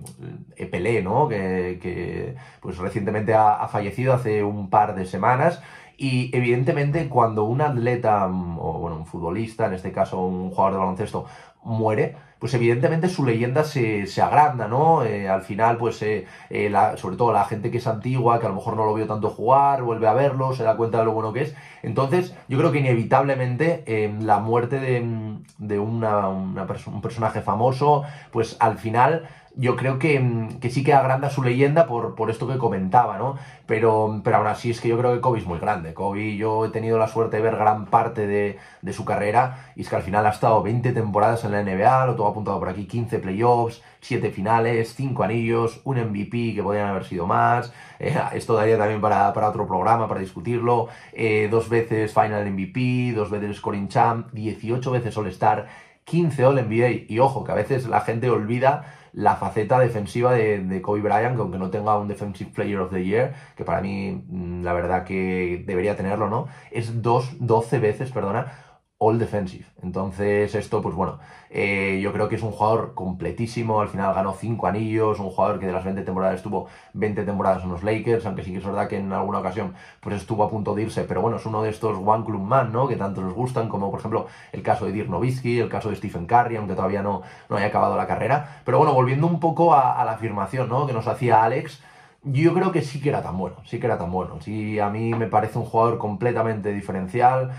en 0.56 0.70
Pelé, 0.70 1.02
¿no? 1.02 1.28
Que, 1.28 1.80
que 1.82 2.36
pues 2.62 2.78
recientemente 2.78 3.34
ha, 3.34 3.54
ha 3.56 3.68
fallecido 3.68 4.14
hace 4.14 4.44
un 4.44 4.70
par 4.70 4.96
de 4.96 5.06
semanas. 5.06 5.62
Y 5.98 6.36
evidentemente 6.36 7.10
cuando 7.10 7.44
un 7.44 7.60
atleta, 7.60 8.26
o 8.28 8.80
bueno, 8.80 8.98
un 8.98 9.06
futbolista, 9.06 9.66
en 9.66 9.74
este 9.74 9.92
caso 9.92 10.22
un 10.22 10.50
jugador 10.50 10.74
de 10.74 10.80
baloncesto, 10.80 11.26
muere, 11.70 12.16
pues 12.40 12.54
evidentemente 12.54 13.10
su 13.10 13.26
leyenda 13.26 13.64
se, 13.66 14.08
se 14.08 14.22
agranda, 14.22 14.68
¿no? 14.68 15.04
Eh, 15.04 15.28
al 15.28 15.42
final, 15.42 15.78
pues, 15.78 16.02
eh, 16.02 16.26
eh, 16.50 16.74
sobre 16.96 17.18
todo 17.18 17.34
la 17.34 17.44
gente 17.44 17.70
que 17.70 17.80
es 17.80 17.88
antigua, 17.88 18.40
que 18.40 18.46
a 18.46 18.50
lo 18.50 18.56
mejor 18.56 18.78
no 18.78 18.86
lo 18.86 18.94
vio 18.94 19.08
tanto 19.08 19.30
jugar, 19.30 19.84
vuelve 19.84 20.08
a 20.08 20.14
verlo, 20.14 20.54
se 20.54 20.64
da 20.64 20.78
cuenta 20.78 21.00
de 21.00 21.06
lo 21.06 21.12
bueno 21.12 21.34
que 21.34 21.42
es. 21.42 21.56
Entonces, 21.84 22.34
yo 22.48 22.58
creo 22.58 22.72
que 22.72 22.80
inevitablemente 22.80 23.84
eh, 23.88 24.14
la 24.22 24.40
muerte 24.40 24.80
de, 24.80 25.38
de 25.58 25.80
un 25.80 27.02
personaje 27.02 27.42
famoso, 27.42 28.04
pues 28.32 28.56
al 28.60 28.78
final 28.78 29.28
yo 29.56 29.76
creo 29.76 30.00
que, 30.00 30.48
que, 30.62 30.70
sí 30.70 30.84
que 30.84 30.94
agranda 30.94 31.30
su 31.30 31.44
leyenda 31.44 31.88
por, 31.88 32.16
por 32.16 32.30
esto 32.30 32.48
que 32.48 32.58
comentaba, 32.58 33.18
¿no? 33.18 33.38
Pero, 33.66 34.22
pero 34.24 34.38
aún 34.38 34.48
así 34.48 34.72
es 34.72 34.82
que 34.82 34.88
yo 34.88 34.98
creo 34.98 35.14
que 35.14 35.22
Kobe 35.22 35.40
es 35.40 35.46
muy 35.46 35.60
grande. 35.60 35.94
Kobe, 35.94 36.36
yo 36.36 36.66
he 36.66 36.70
tenido 36.70 36.98
la 36.98 37.08
suerte 37.08 37.38
de 37.38 37.44
ver 37.44 37.56
gran 37.56 37.86
parte 37.86 38.28
de, 38.28 38.58
de 38.82 38.94
su 38.94 39.06
carrera 39.06 39.72
y 39.76 39.82
es 39.82 39.90
que 39.90 39.96
al 39.96 40.02
final 40.02 40.26
ha 40.26 40.30
estado 40.30 40.62
20 40.64 40.92
temporadas 40.94 41.44
en 41.44 41.52
la 41.52 41.64
NBA, 41.64 42.06
lo 42.06 42.16
tengo 42.16 42.28
apuntado 42.28 42.60
por 42.60 42.70
aquí, 42.70 42.86
15 42.86 43.20
playoffs, 43.20 43.82
7 44.02 44.32
finales, 44.32 44.94
5 44.96 45.24
anillos, 45.24 45.82
un 45.84 45.98
MVP 46.00 46.56
que 46.56 46.64
podrían 46.64 46.88
haber 46.88 47.06
sido 47.06 47.28
más. 47.28 47.74
Eh, 48.00 48.18
esto 48.34 48.54
daría 48.54 48.78
también 48.78 49.02
para, 49.02 49.34
para, 49.34 49.50
otro 49.50 49.68
programa, 49.68 50.08
para 50.08 50.22
discutirlo. 50.22 50.88
Eh, 51.14 51.48
dos 51.52 51.70
veces 51.70 52.14
Final 52.14 52.50
MVP, 52.50 53.14
dos 53.14 53.30
veces 53.30 53.58
Scoring 53.58 53.90
Champ, 53.90 54.32
18 54.32 54.92
veces 54.92 55.18
All-Star, 55.18 55.68
15 56.06 56.46
All-NBA. 56.46 57.06
Y 57.10 57.20
ojo, 57.20 57.44
que 57.44 57.52
a 57.52 57.56
veces 57.56 57.88
la 57.88 58.02
gente 58.02 58.30
olvida 58.30 58.99
la 59.14 59.36
faceta 59.36 59.80
defensiva 59.80 60.34
de, 60.34 60.60
de, 60.60 60.82
Kobe 60.82 61.02
Bryant, 61.02 61.36
que 61.36 61.42
aunque 61.42 61.58
no 61.58 61.70
tenga 61.70 61.98
un 61.98 62.08
Defensive 62.08 62.52
Player 62.52 62.80
of 62.80 62.92
the 62.92 63.04
Year, 63.04 63.34
que 63.56 63.64
para 63.64 63.82
mí 63.82 64.24
mm, 64.28 64.64
la 64.64 64.74
verdad 64.74 65.04
que 65.04 65.64
debería 65.66 65.96
tenerlo, 65.96 66.30
¿no? 66.30 66.48
Es 66.72 67.02
dos, 67.02 67.36
12 67.40 67.80
veces, 67.80 68.12
perdona, 68.12 68.69
all 69.00 69.18
defensive. 69.18 69.66
Entonces, 69.82 70.54
esto, 70.56 70.82
pues 70.82 70.94
bueno, 70.94 71.20
eh, 71.50 72.00
yo 72.04 72.12
creo 72.12 72.28
que 72.28 72.36
es 72.36 72.44
un 72.44 72.52
jugador 72.52 72.94
completísimo. 72.94 73.80
Al 73.80 73.88
final 73.88 74.14
ganó 74.14 74.34
5 74.34 74.68
anillos, 74.68 75.20
un 75.20 75.30
jugador 75.30 75.58
que 75.58 75.68
de 75.68 75.72
las 75.72 75.86
20 75.86 76.02
temporadas 76.04 76.36
estuvo 76.36 76.68
20 76.94 77.24
temporadas 77.24 77.64
en 77.64 77.70
los 77.72 77.82
Lakers, 77.82 78.26
aunque 78.26 78.44
sí 78.44 78.52
que 78.52 78.58
es 78.58 78.66
verdad 78.66 78.90
que 78.90 78.98
en 78.98 79.12
alguna 79.14 79.40
ocasión 79.40 79.74
pues 80.02 80.18
estuvo 80.18 80.44
a 80.44 80.50
punto 80.50 80.76
de 80.76 80.84
irse, 80.84 81.06
pero 81.06 81.22
bueno, 81.22 81.38
es 81.38 81.46
uno 81.46 81.64
de 81.64 81.70
estos 81.70 81.98
One 81.98 82.26
Club 82.26 82.42
Man, 82.42 82.74
¿no? 82.74 82.90
Que 82.90 82.98
tanto 82.98 83.22
nos 83.22 83.34
gustan, 83.34 83.70
como 83.70 83.90
por 83.90 84.00
ejemplo 84.02 84.28
el 84.52 84.62
caso 84.64 84.86
de 84.86 84.92
Dirk 84.92 85.10
Nowitzki, 85.10 85.60
el 85.60 85.70
caso 85.70 85.90
de 85.90 85.96
Stephen 85.96 86.26
Curry, 86.26 86.58
aunque 86.58 86.76
todavía 86.76 87.02
no, 87.02 87.22
no 87.50 87.56
haya 87.56 87.68
acabado 87.68 87.96
la 87.96 88.06
carrera. 88.06 88.62
Pero 88.66 88.80
bueno, 88.80 88.94
volviendo 88.94 89.28
un 89.28 89.40
poco 89.40 89.74
a, 89.74 89.94
a 90.00 90.04
la 90.04 90.12
afirmación, 90.12 90.68
¿no? 90.68 90.86
Que 90.86 90.94
nos 90.94 91.08
hacía 91.08 91.42
Alex. 91.44 91.82
Yo 92.24 92.54
creo 92.54 92.74
que 92.74 92.82
sí 92.82 93.00
que 93.00 93.10
era 93.10 93.24
tan 93.24 93.38
bueno, 93.38 93.56
sí 93.64 93.80
que 93.80 93.86
era 93.86 93.98
tan 93.98 94.12
bueno. 94.12 94.42
Sí, 94.42 94.78
a 94.80 94.90
mí 94.90 95.14
me 95.14 95.28
parece 95.28 95.58
un 95.58 95.64
jugador 95.64 95.98
completamente 95.98 96.74
diferencial. 96.74 97.52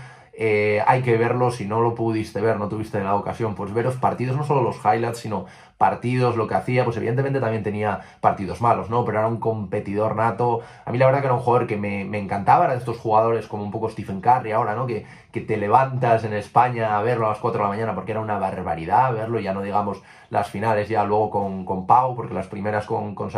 Eh, 0.43 0.81
hay 0.87 1.03
que 1.03 1.17
verlo, 1.17 1.51
si 1.51 1.67
no 1.67 1.81
lo 1.81 1.93
pudiste 1.93 2.41
ver, 2.41 2.57
no 2.57 2.67
tuviste 2.67 2.99
la 2.99 3.13
ocasión, 3.13 3.53
pues 3.53 3.71
veros 3.75 3.97
partidos, 3.97 4.35
no 4.35 4.43
solo 4.43 4.63
los 4.63 4.77
highlights, 4.77 5.19
sino 5.19 5.45
partidos, 5.77 6.35
lo 6.35 6.47
que 6.47 6.55
hacía, 6.55 6.83
pues 6.83 6.97
evidentemente 6.97 7.39
también 7.39 7.61
tenía 7.61 8.01
partidos 8.21 8.59
malos, 8.59 8.89
¿no? 8.89 9.05
Pero 9.05 9.19
era 9.19 9.27
un 9.27 9.37
competidor 9.37 10.15
nato. 10.15 10.61
A 10.83 10.91
mí 10.91 10.97
la 10.97 11.05
verdad 11.05 11.19
que 11.19 11.27
era 11.27 11.35
un 11.35 11.41
jugador 11.41 11.67
que 11.67 11.77
me, 11.77 12.05
me 12.05 12.17
encantaba, 12.17 12.65
era 12.65 12.73
de 12.73 12.79
estos 12.79 12.97
jugadores 12.97 13.45
como 13.45 13.61
un 13.61 13.69
poco 13.69 13.89
Stephen 13.89 14.19
Curry 14.19 14.51
ahora, 14.51 14.73
¿no? 14.73 14.87
Que, 14.87 15.05
que 15.31 15.41
te 15.41 15.57
levantas 15.57 16.23
en 16.23 16.33
España 16.33 16.97
a 16.97 17.03
verlo 17.03 17.27
a 17.27 17.29
las 17.29 17.37
4 17.37 17.59
de 17.59 17.63
la 17.63 17.69
mañana 17.69 17.93
porque 17.93 18.11
era 18.11 18.21
una 18.21 18.39
barbaridad 18.39 19.13
verlo, 19.13 19.39
ya 19.39 19.53
no 19.53 19.61
digamos 19.61 20.01
las 20.31 20.49
finales 20.49 20.87
ya 20.89 21.03
luego 21.03 21.29
con, 21.29 21.65
con 21.65 21.85
Pau, 21.85 22.15
porque 22.15 22.33
las 22.33 22.47
primeras 22.47 22.85
con, 22.85 23.13
con 23.15 23.29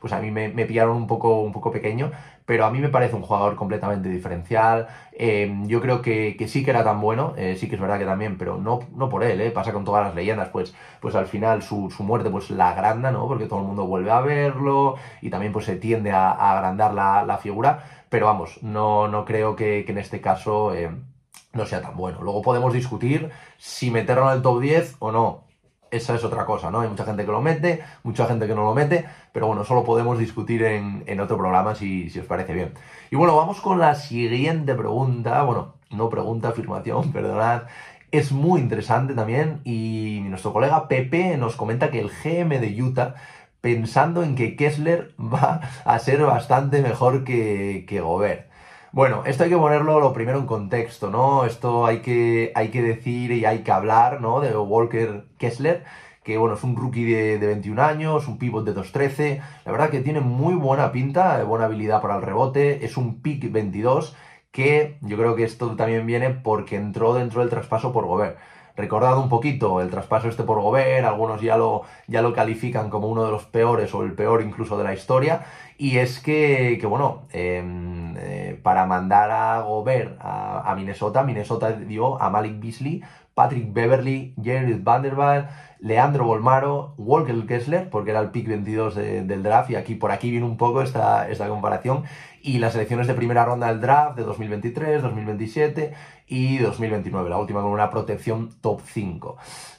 pues 0.00 0.12
a 0.12 0.20
mí 0.20 0.30
me, 0.30 0.48
me 0.48 0.64
pillaron 0.64 0.96
un 0.96 1.06
poco, 1.06 1.40
un 1.40 1.52
poco 1.52 1.70
pequeño, 1.70 2.10
pero 2.50 2.66
a 2.66 2.70
mí 2.72 2.80
me 2.80 2.88
parece 2.88 3.14
un 3.14 3.22
jugador 3.22 3.54
completamente 3.54 4.08
diferencial. 4.08 4.88
Eh, 5.12 5.54
yo 5.66 5.80
creo 5.80 6.02
que, 6.02 6.34
que, 6.36 6.48
sí 6.48 6.64
que 6.64 6.72
era 6.72 6.82
tan 6.82 7.00
bueno, 7.00 7.32
eh, 7.36 7.54
sí 7.56 7.68
que 7.68 7.76
es 7.76 7.80
verdad 7.80 7.96
que 7.96 8.04
también, 8.04 8.36
pero 8.36 8.58
no, 8.58 8.80
no 8.96 9.08
por 9.08 9.22
él, 9.22 9.40
eh, 9.40 9.52
pasa 9.52 9.72
con 9.72 9.84
todas 9.84 10.04
las 10.04 10.16
leyendas, 10.16 10.48
pues, 10.48 10.74
pues 11.00 11.14
al 11.14 11.28
final 11.28 11.62
su, 11.62 11.92
su, 11.96 12.02
muerte 12.02 12.28
pues 12.28 12.50
la 12.50 12.70
agranda, 12.70 13.12
¿no? 13.12 13.28
Porque 13.28 13.46
todo 13.46 13.60
el 13.60 13.66
mundo 13.66 13.86
vuelve 13.86 14.10
a 14.10 14.20
verlo 14.20 14.96
y 15.22 15.30
también 15.30 15.52
pues 15.52 15.64
se 15.64 15.76
tiende 15.76 16.10
a, 16.10 16.32
agrandar 16.32 16.92
la, 16.92 17.24
la, 17.24 17.38
figura, 17.38 17.84
pero 18.08 18.26
vamos, 18.26 18.60
no, 18.62 19.06
no 19.06 19.24
creo 19.24 19.54
que, 19.54 19.84
que 19.86 19.92
en 19.92 19.98
este 19.98 20.20
caso 20.20 20.72
no 21.52 21.66
sea 21.66 21.82
tan 21.82 21.96
bueno. 21.96 22.20
Luego 22.20 22.42
podemos 22.42 22.72
discutir 22.72 23.30
si 23.58 23.92
meterlo 23.92 24.28
en 24.28 24.38
el 24.38 24.42
top 24.42 24.60
10 24.60 24.96
o 24.98 25.12
no 25.12 25.49
esa 25.90 26.14
es 26.14 26.24
otra 26.24 26.44
cosa, 26.44 26.70
¿no? 26.70 26.80
Hay 26.80 26.88
mucha 26.88 27.04
gente 27.04 27.24
que 27.24 27.32
lo 27.32 27.40
mete, 27.40 27.82
mucha 28.02 28.26
gente 28.26 28.46
que 28.46 28.54
no 28.54 28.64
lo 28.64 28.74
mete, 28.74 29.06
pero 29.32 29.46
bueno, 29.46 29.64
solo 29.64 29.84
podemos 29.84 30.18
discutir 30.18 30.62
en, 30.62 31.04
en 31.06 31.20
otro 31.20 31.36
programa 31.36 31.74
si, 31.74 32.10
si, 32.10 32.20
os 32.20 32.26
parece 32.26 32.52
bien. 32.54 32.74
Y 33.10 33.16
bueno, 33.16 33.36
vamos 33.36 33.60
con 33.60 33.78
la 33.78 33.94
siguiente 33.94 34.74
pregunta, 34.74 35.42
bueno, 35.42 35.74
no 35.90 36.08
pregunta, 36.08 36.48
afirmación, 36.48 37.12
perdonad. 37.12 37.62
Es 38.10 38.32
muy 38.32 38.60
interesante 38.60 39.14
también 39.14 39.60
y 39.64 40.20
nuestro 40.24 40.52
colega 40.52 40.88
Pepe 40.88 41.36
nos 41.36 41.54
comenta 41.56 41.90
que 41.90 42.00
el 42.00 42.10
GM 42.10 42.58
de 42.58 42.82
Utah, 42.82 43.14
pensando 43.60 44.22
en 44.22 44.34
que 44.34 44.56
Kessler 44.56 45.14
va 45.18 45.60
a 45.84 45.98
ser 45.98 46.22
bastante 46.24 46.82
mejor 46.82 47.24
que, 47.24 47.84
que 47.88 48.00
Gobert. 48.00 48.49
Bueno, 48.92 49.22
esto 49.24 49.44
hay 49.44 49.50
que 49.50 49.56
ponerlo 49.56 50.00
lo 50.00 50.12
primero 50.12 50.38
en 50.38 50.46
contexto, 50.46 51.10
¿no? 51.10 51.44
Esto 51.44 51.86
hay 51.86 52.00
que, 52.00 52.50
hay 52.56 52.70
que 52.70 52.82
decir 52.82 53.30
y 53.30 53.44
hay 53.44 53.60
que 53.62 53.70
hablar, 53.70 54.20
¿no? 54.20 54.40
De 54.40 54.56
Walker 54.56 55.26
Kessler, 55.38 55.84
que 56.24 56.36
bueno, 56.38 56.56
es 56.56 56.64
un 56.64 56.76
rookie 56.76 57.04
de, 57.04 57.38
de 57.38 57.46
21 57.46 57.80
años, 57.82 58.26
un 58.26 58.38
pivot 58.38 58.64
de 58.64 58.74
2.13, 58.74 59.40
la 59.64 59.72
verdad 59.72 59.90
que 59.90 60.00
tiene 60.00 60.20
muy 60.20 60.54
buena 60.54 60.90
pinta, 60.90 61.42
buena 61.44 61.66
habilidad 61.66 62.02
para 62.02 62.16
el 62.16 62.22
rebote, 62.22 62.84
es 62.84 62.96
un 62.96 63.22
pick 63.22 63.50
22, 63.52 64.16
que 64.50 64.98
yo 65.02 65.16
creo 65.16 65.36
que 65.36 65.44
esto 65.44 65.76
también 65.76 66.04
viene 66.06 66.30
porque 66.30 66.76
entró 66.76 67.14
dentro 67.14 67.40
del 67.42 67.50
traspaso 67.50 67.92
por 67.92 68.06
Gobert. 68.06 68.38
Recordad 68.76 69.18
un 69.18 69.28
poquito 69.28 69.80
el 69.80 69.90
traspaso 69.90 70.28
este 70.28 70.42
por 70.42 70.60
Gobert, 70.60 71.04
algunos 71.06 71.40
ya 71.42 71.56
lo, 71.56 71.82
ya 72.08 72.22
lo 72.22 72.32
califican 72.32 72.90
como 72.90 73.08
uno 73.08 73.24
de 73.24 73.30
los 73.30 73.44
peores 73.44 73.94
o 73.94 74.02
el 74.02 74.14
peor 74.14 74.42
incluso 74.42 74.76
de 74.78 74.84
la 74.84 74.94
historia. 74.94 75.44
Y 75.78 75.98
es 75.98 76.18
que, 76.20 76.78
que 76.80 76.86
bueno, 76.86 77.26
eh, 77.32 77.62
para 78.62 78.86
mandar 78.86 79.30
a 79.30 79.60
Gobert 79.62 80.16
a, 80.20 80.70
a, 80.70 80.74
Minnesota, 80.74 81.22
Minnesota 81.22 81.72
dio 81.72 82.20
a 82.20 82.30
Malik 82.30 82.60
Beasley, 82.60 83.02
Patrick 83.34 83.72
Beverly, 83.72 84.34
Jared 84.42 84.82
Vanderbilt, 84.82 85.46
Leandro 85.80 86.24
Bolmaro, 86.24 86.94
Walker 86.98 87.46
Kessler, 87.46 87.88
porque 87.88 88.10
era 88.10 88.20
el 88.20 88.30
pick 88.30 88.48
22 88.48 88.94
de, 88.94 89.22
del 89.22 89.42
draft, 89.42 89.70
y 89.70 89.76
aquí 89.76 89.94
por 89.94 90.12
aquí 90.12 90.30
viene 90.30 90.44
un 90.44 90.58
poco 90.58 90.82
esta, 90.82 91.28
esta 91.28 91.48
comparación, 91.48 92.04
y 92.42 92.58
las 92.58 92.74
elecciones 92.74 93.06
de 93.06 93.14
primera 93.14 93.44
ronda 93.44 93.68
del 93.68 93.80
draft 93.80 94.16
de 94.16 94.24
2023, 94.24 95.02
2027 95.02 95.92
y 96.26 96.58
2029, 96.58 97.28
la 97.28 97.38
última 97.38 97.62
con 97.62 97.70
una 97.70 97.90
protección 97.90 98.50
top 98.60 98.80
5. 98.84 99.36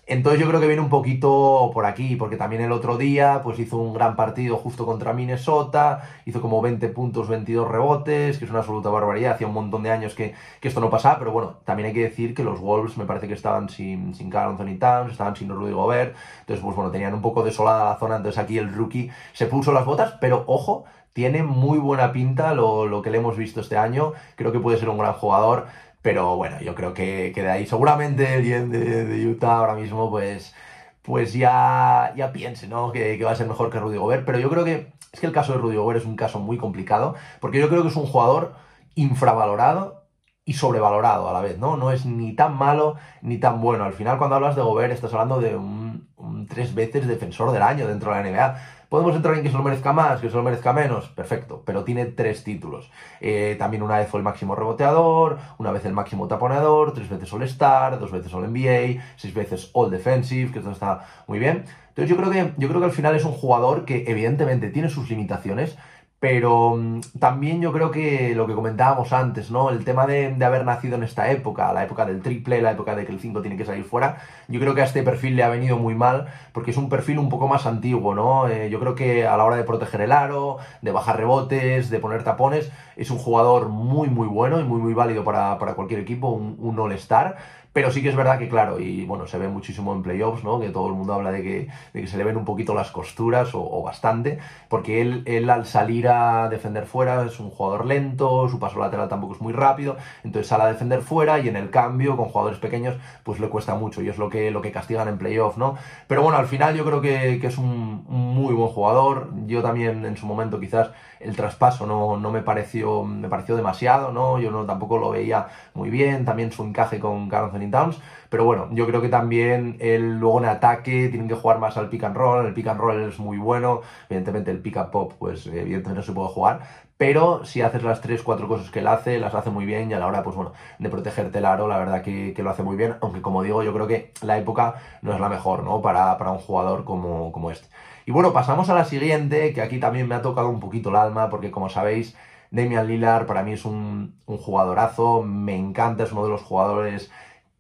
Entonces 0.08 0.41
yo 0.41 0.48
creo 0.48 0.60
que 0.60 0.67
viene 0.67 0.81
un 0.81 0.89
poquito 0.89 1.72
por 1.74 1.86
aquí, 1.86 2.15
porque 2.15 2.36
también 2.36 2.62
el 2.62 2.72
otro 2.72 2.98
día 2.98 3.41
pues 3.43 3.60
hizo 3.60 3.77
un 3.77 3.93
gran 3.93 4.15
partido 4.15 4.58
justo 4.58 4.86
contra 4.86 5.13
Minnesota, 5.13 6.01
hizo 6.25 6.41
como 6.41 6.62
20 6.62 6.89
puntos, 6.89 7.29
22 7.29 7.67
rebotes, 7.70 8.38
que 8.38 8.46
es 8.46 8.51
una 8.51 8.60
absoluta 8.60 8.89
barbaridad, 8.89 9.36
hacía 9.36 9.48
un 9.48 9.53
montón 9.53 9.84
de 9.84 9.91
años 9.91 10.13
que, 10.13 10.34
que 10.60 10.67
esto 10.67 10.81
no 10.81 10.89
pasaba, 10.89 11.20
pero 11.20 11.31
bueno, 11.31 11.60
también 11.63 11.88
hay 11.88 11.93
que 11.93 12.01
decir 12.01 12.34
que 12.34 12.43
los 12.43 12.60
Wolves 12.60 12.98
me 12.98 13.05
parece 13.05 13.27
que 13.27 13.36
estaban 13.42 13.70
sin, 13.70 14.14
sin 14.14 14.30
Carl 14.30 14.52
Anthony 14.52 14.78
Towns, 14.80 15.12
estaban 15.12 15.36
sin 15.36 15.50
Rudy 15.50 15.74
Gobert, 15.74 16.16
entonces 16.42 16.64
pues 16.64 16.76
bueno, 16.76 16.92
tenían 16.92 17.14
un 17.14 17.22
poco 17.22 17.44
desolada 17.44 17.92
la 17.92 18.00
zona, 18.00 18.18
entonces 18.18 18.42
aquí 18.42 18.58
el 18.58 18.72
rookie 18.72 19.10
se 19.34 19.48
puso 19.48 19.74
las 19.74 19.86
botas, 19.86 20.16
pero 20.22 20.44
ojo, 20.48 20.86
tiene 21.14 21.44
muy 21.44 21.80
buena 21.80 22.14
pinta 22.14 22.54
lo, 22.54 22.86
lo, 22.86 23.02
que 23.02 23.10
le 23.10 23.18
hemos 23.18 23.36
visto 23.36 23.60
este 23.60 23.78
año. 23.78 24.14
Creo 24.36 24.52
que 24.52 24.60
puede 24.60 24.78
ser 24.78 24.90
un 24.90 24.98
gran 24.98 25.14
jugador. 25.14 25.68
Pero 26.02 26.36
bueno, 26.36 26.60
yo 26.62 26.74
creo 26.74 26.94
que, 26.94 27.32
que 27.36 27.44
de 27.44 27.52
ahí 27.52 27.68
seguramente 27.68 28.36
el 28.36 28.72
de, 28.72 29.06
de, 29.06 29.28
Utah 29.28 29.58
ahora 29.58 29.76
mismo 29.76 30.10
pues, 30.10 30.56
pues 31.04 31.34
ya, 31.34 32.14
ya 32.16 32.32
piense 32.32 32.68
¿no? 32.68 32.92
Que, 32.92 33.18
que, 33.18 33.24
va 33.24 33.32
a 33.32 33.36
ser 33.36 33.48
mejor 33.48 33.70
que 33.70 33.80
Rudy 33.80 33.98
Gobert. 33.98 34.26
Pero 34.26 34.40
yo 34.40 34.50
creo 34.50 34.64
que 34.64 34.94
es 35.12 35.20
que 35.20 35.28
el 35.28 35.34
caso 35.34 35.54
de 35.54 35.60
Rudy 35.60 35.76
Gobert 35.76 36.00
es 36.00 36.06
un 36.06 36.16
caso 36.16 36.40
muy 36.40 36.58
complicado 36.58 37.16
porque 37.40 37.60
yo 37.60 37.70
creo 37.70 37.84
que 37.84 37.90
es 37.90 37.96
un 37.96 38.08
jugador 38.08 38.56
infravalorado 38.96 40.00
y 40.46 40.54
sobrevalorado 40.54 41.30
a 41.30 41.34
la 41.34 41.42
vez, 41.42 41.58
¿no? 41.58 41.78
No 41.78 41.92
es 41.92 42.06
ni 42.06 42.34
tan 42.36 42.56
malo 42.58 42.96
ni 43.22 43.38
tan 43.38 43.62
bueno. 43.62 43.84
Al 43.84 43.94
final 43.94 44.18
cuando 44.18 44.36
hablas 44.36 44.56
de 44.56 44.62
Gobert 44.62 44.94
estás 44.94 45.14
hablando 45.14 45.40
de 45.40 45.56
un, 45.56 46.10
un 46.18 46.48
tres 46.48 46.74
veces 46.74 47.08
defensor 47.08 47.52
del 47.52 47.62
año 47.62 47.88
dentro 47.88 48.14
de 48.14 48.24
la 48.24 48.30
NBA 48.30 48.62
Podemos 48.92 49.16
entrar 49.16 49.36
en 49.36 49.44
que 49.44 49.50
se 49.50 49.56
lo 49.56 49.64
merezca 49.64 49.94
más, 49.94 50.20
que 50.20 50.30
se 50.30 50.36
lo 50.36 50.44
merezca 50.44 50.74
menos, 50.74 51.08
perfecto, 51.08 51.64
pero 51.66 51.86
tiene 51.86 52.08
tres 52.08 52.44
títulos. 52.44 52.92
Eh, 53.22 53.56
también 53.58 53.84
una 53.84 53.98
vez 53.98 54.10
fue 54.10 54.20
el 54.20 54.26
máximo 54.26 54.54
reboteador, 54.54 55.38
una 55.60 55.72
vez 55.72 55.86
el 55.86 55.94
máximo 55.94 56.28
taponador, 56.28 56.94
tres 56.94 57.08
veces 57.08 57.32
All-Star, 57.32 58.00
dos 58.00 58.12
veces 58.12 58.34
All-NBA, 58.34 59.02
seis 59.16 59.34
veces 59.34 59.72
All-Defensive, 59.72 60.52
que 60.52 60.60
esto 60.60 60.72
está 60.72 61.06
muy 61.26 61.40
bien. 61.40 61.64
Entonces 61.88 62.10
yo 62.10 62.18
creo, 62.18 62.30
que, 62.32 62.54
yo 62.58 62.68
creo 62.68 62.82
que 62.82 62.88
al 62.88 62.92
final 62.92 63.16
es 63.16 63.24
un 63.24 63.32
jugador 63.32 63.86
que 63.86 64.04
evidentemente 64.08 64.70
tiene 64.72 64.90
sus 64.90 65.10
limitaciones, 65.10 65.78
pero 66.22 66.78
mm, 66.78 67.01
también 67.20 67.62
yo 67.62 67.74
creo 67.74 67.90
que 67.90 68.36
lo 68.36 68.46
que 68.46 68.54
comentábamos 68.54 69.12
antes, 69.12 69.50
¿no? 69.50 69.72
El 69.72 69.84
tema 69.84 70.06
de, 70.06 70.36
haber 70.46 70.66
nacido 70.66 70.96
en 70.96 71.04
esta 71.04 71.32
época, 71.32 71.74
la 71.74 71.84
época 71.84 72.06
del 72.06 72.22
triple, 72.22 72.62
la 72.62 72.74
época 72.74 72.96
de 72.96 73.08
que 73.08 73.12
el 73.12 73.20
5 73.20 73.42
tiene 73.42 73.58
que 73.58 73.66
salir 73.66 73.84
fuera, 73.84 74.20
yo 74.48 74.60
creo 74.60 74.75
que 74.75 74.82
a 74.82 74.84
este 74.84 75.01
perfil 75.01 75.36
le 75.36 75.44
ha 75.44 75.50
venido 75.50 75.78
muy 75.78 75.96
mal, 75.96 76.28
porque 76.54 76.70
es 76.72 76.78
un 76.78 76.90
perfil 76.90 77.18
un 77.18 77.30
poco 77.30 77.48
más 77.48 77.66
antiguo, 77.66 78.13
¿no? 78.13 78.48
Eh, 78.48 78.70
yo 78.70 78.80
creo 78.80 78.94
que 78.94 79.25
a 79.25 79.36
la 79.36 79.46
hora 79.46 79.56
de 79.56 79.63
proteger 79.63 80.01
el 80.01 80.12
aro, 80.12 80.60
de 80.84 80.92
bajar 80.92 81.18
rebotes, 81.18 81.90
de 81.90 82.00
poner 82.00 82.24
tapones, 82.24 82.72
es 82.98 83.10
un 83.10 83.18
jugador 83.18 83.70
muy, 83.70 84.08
muy 84.08 84.28
bueno 84.28 84.60
y 84.60 84.63
muy, 84.63 84.80
muy 84.80 84.94
válido 84.94 85.24
para, 85.24 85.58
para 85.58 85.74
cualquier 85.74 86.01
equipo, 86.01 86.30
un, 86.30 86.56
un 86.60 86.80
all-star 86.80 87.38
pero 87.74 87.92
sí 87.92 88.01
que 88.01 88.10
es 88.10 88.16
verdad 88.16 88.38
que, 88.38 88.50
claro, 88.50 88.80
y 88.80 89.06
bueno, 89.06 89.28
se 89.28 89.38
ve 89.38 89.48
muchísimo 89.48 89.94
en 89.94 90.04
playoffs, 90.04 90.44
¿no? 90.44 90.60
Que 90.60 90.70
todo 90.70 90.88
el 90.88 90.94
mundo 90.94 91.13
habla 91.13 91.32
de 91.32 91.42
que, 91.42 91.68
de 91.94 92.01
que 92.01 92.08
se 92.08 92.18
le 92.18 92.25
ven 92.25 92.36
un 92.36 92.44
poquito 92.44 92.74
las 92.74 92.92
costuras 92.92 93.51
o, 93.54 93.82
bastante, 93.82 94.40
porque 94.68 95.01
él, 95.01 95.50
al 95.50 95.66
salir 95.66 96.08
a 96.10 96.50
defender 96.50 96.86
fuera 96.86 97.25
es 97.25 97.40
un 97.40 97.50
jugador 97.50 97.86
lento, 97.86 98.50
su 98.50 98.60
paso 98.60 98.80
lateral 98.80 99.08
tampoco 99.08 99.36
es 99.36 99.42
muy 99.42 99.54
rápido, 99.54 99.96
entonces 100.24 100.48
sale 100.48 100.63
a 100.63 100.68
defender 100.68 101.01
fuera 101.01 101.40
y 101.40 101.48
en 101.48 101.56
el 101.56 101.70
cambio 101.70 102.18
con 102.18 102.30
jugadores 102.30 102.60
pequeños 102.60 102.98
pues 103.24 103.40
le 103.40 103.50
cuesta 103.50 103.75
mucho 103.75 104.01
y 104.01 104.10
es 104.10 104.18
lo 104.18 104.30
que, 104.30 104.51
lo 104.51 104.62
que 104.62 104.72
castigan 104.72 105.08
en 105.08 105.18
playoffs, 105.18 105.58
¿no? 105.58 105.78
Pero 106.08 106.24
bueno, 106.24 106.38
al 106.38 106.48
final 106.48 106.75
yo 106.75 106.84
creo 106.84 107.01
que, 107.01 107.40
que 107.40 107.48
es 107.48 107.58
un, 107.58 108.04
muy 108.08 108.54
buen 108.54 108.70
jugador, 108.70 109.30
yo 109.48 109.62
también 109.62 110.06
en 110.06 110.18
su 110.18 110.25
momento 110.25 110.60
quizás 110.60 110.92
el 111.24 111.36
traspaso 111.36 111.86
no, 111.86 112.18
no 112.18 112.32
me 112.32 112.42
pareció 112.42 113.04
me 113.04 113.30
pareció 113.30 113.56
demasiado, 113.56 114.12
¿no? 114.12 114.40
Yo 114.40 114.51
no 114.51 114.66
tampoco 114.66 114.98
lo 114.98 115.12
veía 115.12 115.48
muy 115.74 115.90
bien, 115.90 116.25
también 116.25 116.51
su 116.51 116.63
encaje 116.63 117.00
con 117.00 117.30
Carl 117.30 117.51
Towns, 117.72 118.00
pero 118.30 118.46
bueno, 118.46 118.70
yo 118.72 118.86
creo 118.88 119.01
que 119.01 119.10
también 119.10 119.78
el, 119.80 120.20
luego 120.20 120.40
en 120.40 120.46
ataque 120.46 121.10
tienen 121.10 121.28
que 121.28 121.36
jugar 121.36 121.60
más 121.60 121.78
al 121.78 121.90
pick 121.90 122.04
and 122.04 122.16
roll, 122.16 122.46
el 122.46 122.54
pick 122.54 122.68
and 122.68 122.80
roll 122.80 123.01
es 123.01 123.20
muy 123.20 123.38
bueno, 123.38 123.82
evidentemente 124.10 124.51
el 124.51 124.60
pick 124.60 124.78
and 124.78 124.92
pop 124.92 125.13
pues 125.20 125.48
evidentemente 125.48 125.96
no 125.96 126.04
se 126.04 126.13
puede 126.13 126.30
jugar, 126.30 126.62
pero 126.98 127.46
si 127.46 127.62
haces 127.62 127.82
las 127.82 128.00
tres, 128.00 128.22
cuatro 128.22 128.48
cosas 128.48 128.70
que 128.70 128.78
él 128.80 128.88
hace, 128.88 129.18
las 129.20 129.34
hace 129.34 129.50
muy 129.50 129.66
bien 129.66 129.90
y 129.90 129.94
a 129.96 130.00
la 130.00 130.05
hora, 130.07 130.22
pues 130.24 130.36
bueno, 130.36 130.53
de 130.77 130.88
protegerte 130.90 131.40
el 131.40 131.46
aro, 131.46 131.68
la 131.68 131.79
verdad 131.79 132.03
que, 132.03 132.34
que 132.36 132.44
lo 132.44 132.51
hace 132.51 132.62
muy 132.62 132.75
bien, 132.77 132.96
aunque 133.01 133.24
como 133.24 133.42
digo, 133.42 133.64
yo 133.64 133.74
creo 133.74 133.88
que 133.88 134.14
la 134.22 134.38
época 134.38 134.75
no 135.01 135.12
es 135.12 135.20
la 135.20 135.27
mejor, 135.27 135.64
¿no? 135.64 135.81
Para, 135.81 136.16
para 136.20 136.31
un 136.31 136.38
jugador 136.38 136.86
como, 136.86 137.31
como 137.31 137.50
este. 137.50 137.68
Y 138.05 138.11
bueno, 138.11 138.33
pasamos 138.33 138.70
a 138.70 138.75
la 138.75 138.85
siguiente, 138.85 139.53
que 139.53 139.61
aquí 139.61 139.79
también 139.79 140.07
me 140.07 140.16
ha 140.16 140.22
tocado 140.22 140.50
un 140.50 140.59
poquito 140.59 140.90
el 140.90 140.96
alma, 140.96 141.29
porque 141.29 141.51
como 141.51 141.70
sabéis, 141.70 142.16
Damian 142.51 142.87
Lillard 142.87 143.25
para 143.27 143.44
mí 143.44 143.53
es 143.53 143.66
un, 143.66 144.16
un 144.25 144.37
jugadorazo, 144.37 145.24
me 145.24 145.55
encanta, 145.55 146.03
es 146.03 146.11
uno 146.11 146.24
de 146.24 146.29
los 146.29 146.42
jugadores 146.42 147.11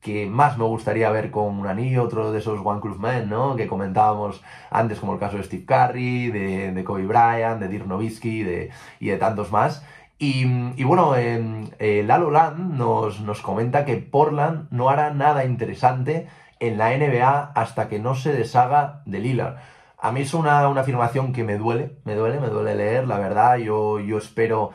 que 0.01 0.25
más 0.25 0.57
me 0.57 0.65
gustaría 0.65 1.09
ver 1.11 1.29
con 1.31 1.59
un 1.59 1.67
anillo, 1.67 2.03
otro 2.03 2.31
de 2.31 2.39
esos 2.39 2.59
One 2.63 2.81
Club 2.81 2.99
Men, 2.99 3.29
¿no? 3.29 3.55
Que 3.55 3.67
comentábamos 3.67 4.41
antes, 4.71 4.99
como 4.99 5.13
el 5.13 5.19
caso 5.19 5.37
de 5.37 5.43
Steve 5.43 5.65
Curry, 5.65 6.31
de, 6.31 6.71
de 6.73 6.83
Kobe 6.83 7.05
Bryant, 7.05 7.59
de 7.59 7.67
Dirk 7.67 7.85
Nowitzki 7.85 8.43
de, 8.43 8.71
y 8.99 9.09
de 9.09 9.17
tantos 9.17 9.51
más. 9.51 9.85
Y, 10.17 10.45
y 10.75 10.83
bueno, 10.83 11.13
eh, 11.15 12.03
Lalo 12.05 12.31
Land 12.31 12.75
nos, 12.77 13.21
nos 13.21 13.41
comenta 13.41 13.85
que 13.85 13.97
Portland 13.97 14.67
no 14.71 14.89
hará 14.89 15.13
nada 15.13 15.45
interesante 15.45 16.27
en 16.59 16.77
la 16.77 16.95
NBA 16.95 17.51
hasta 17.55 17.87
que 17.87 17.99
no 17.99 18.15
se 18.15 18.33
deshaga 18.33 19.01
de 19.05 19.19
Lillard. 19.19 19.57
A 20.03 20.11
mí 20.11 20.21
es 20.21 20.33
una, 20.33 20.67
una, 20.67 20.81
afirmación 20.81 21.31
que 21.31 21.43
me 21.43 21.59
duele, 21.59 21.97
me 22.05 22.15
duele, 22.15 22.39
me 22.39 22.47
duele 22.47 22.75
leer, 22.75 23.07
la 23.07 23.19
verdad. 23.19 23.57
Yo, 23.57 23.99
yo 23.99 24.17
espero. 24.17 24.71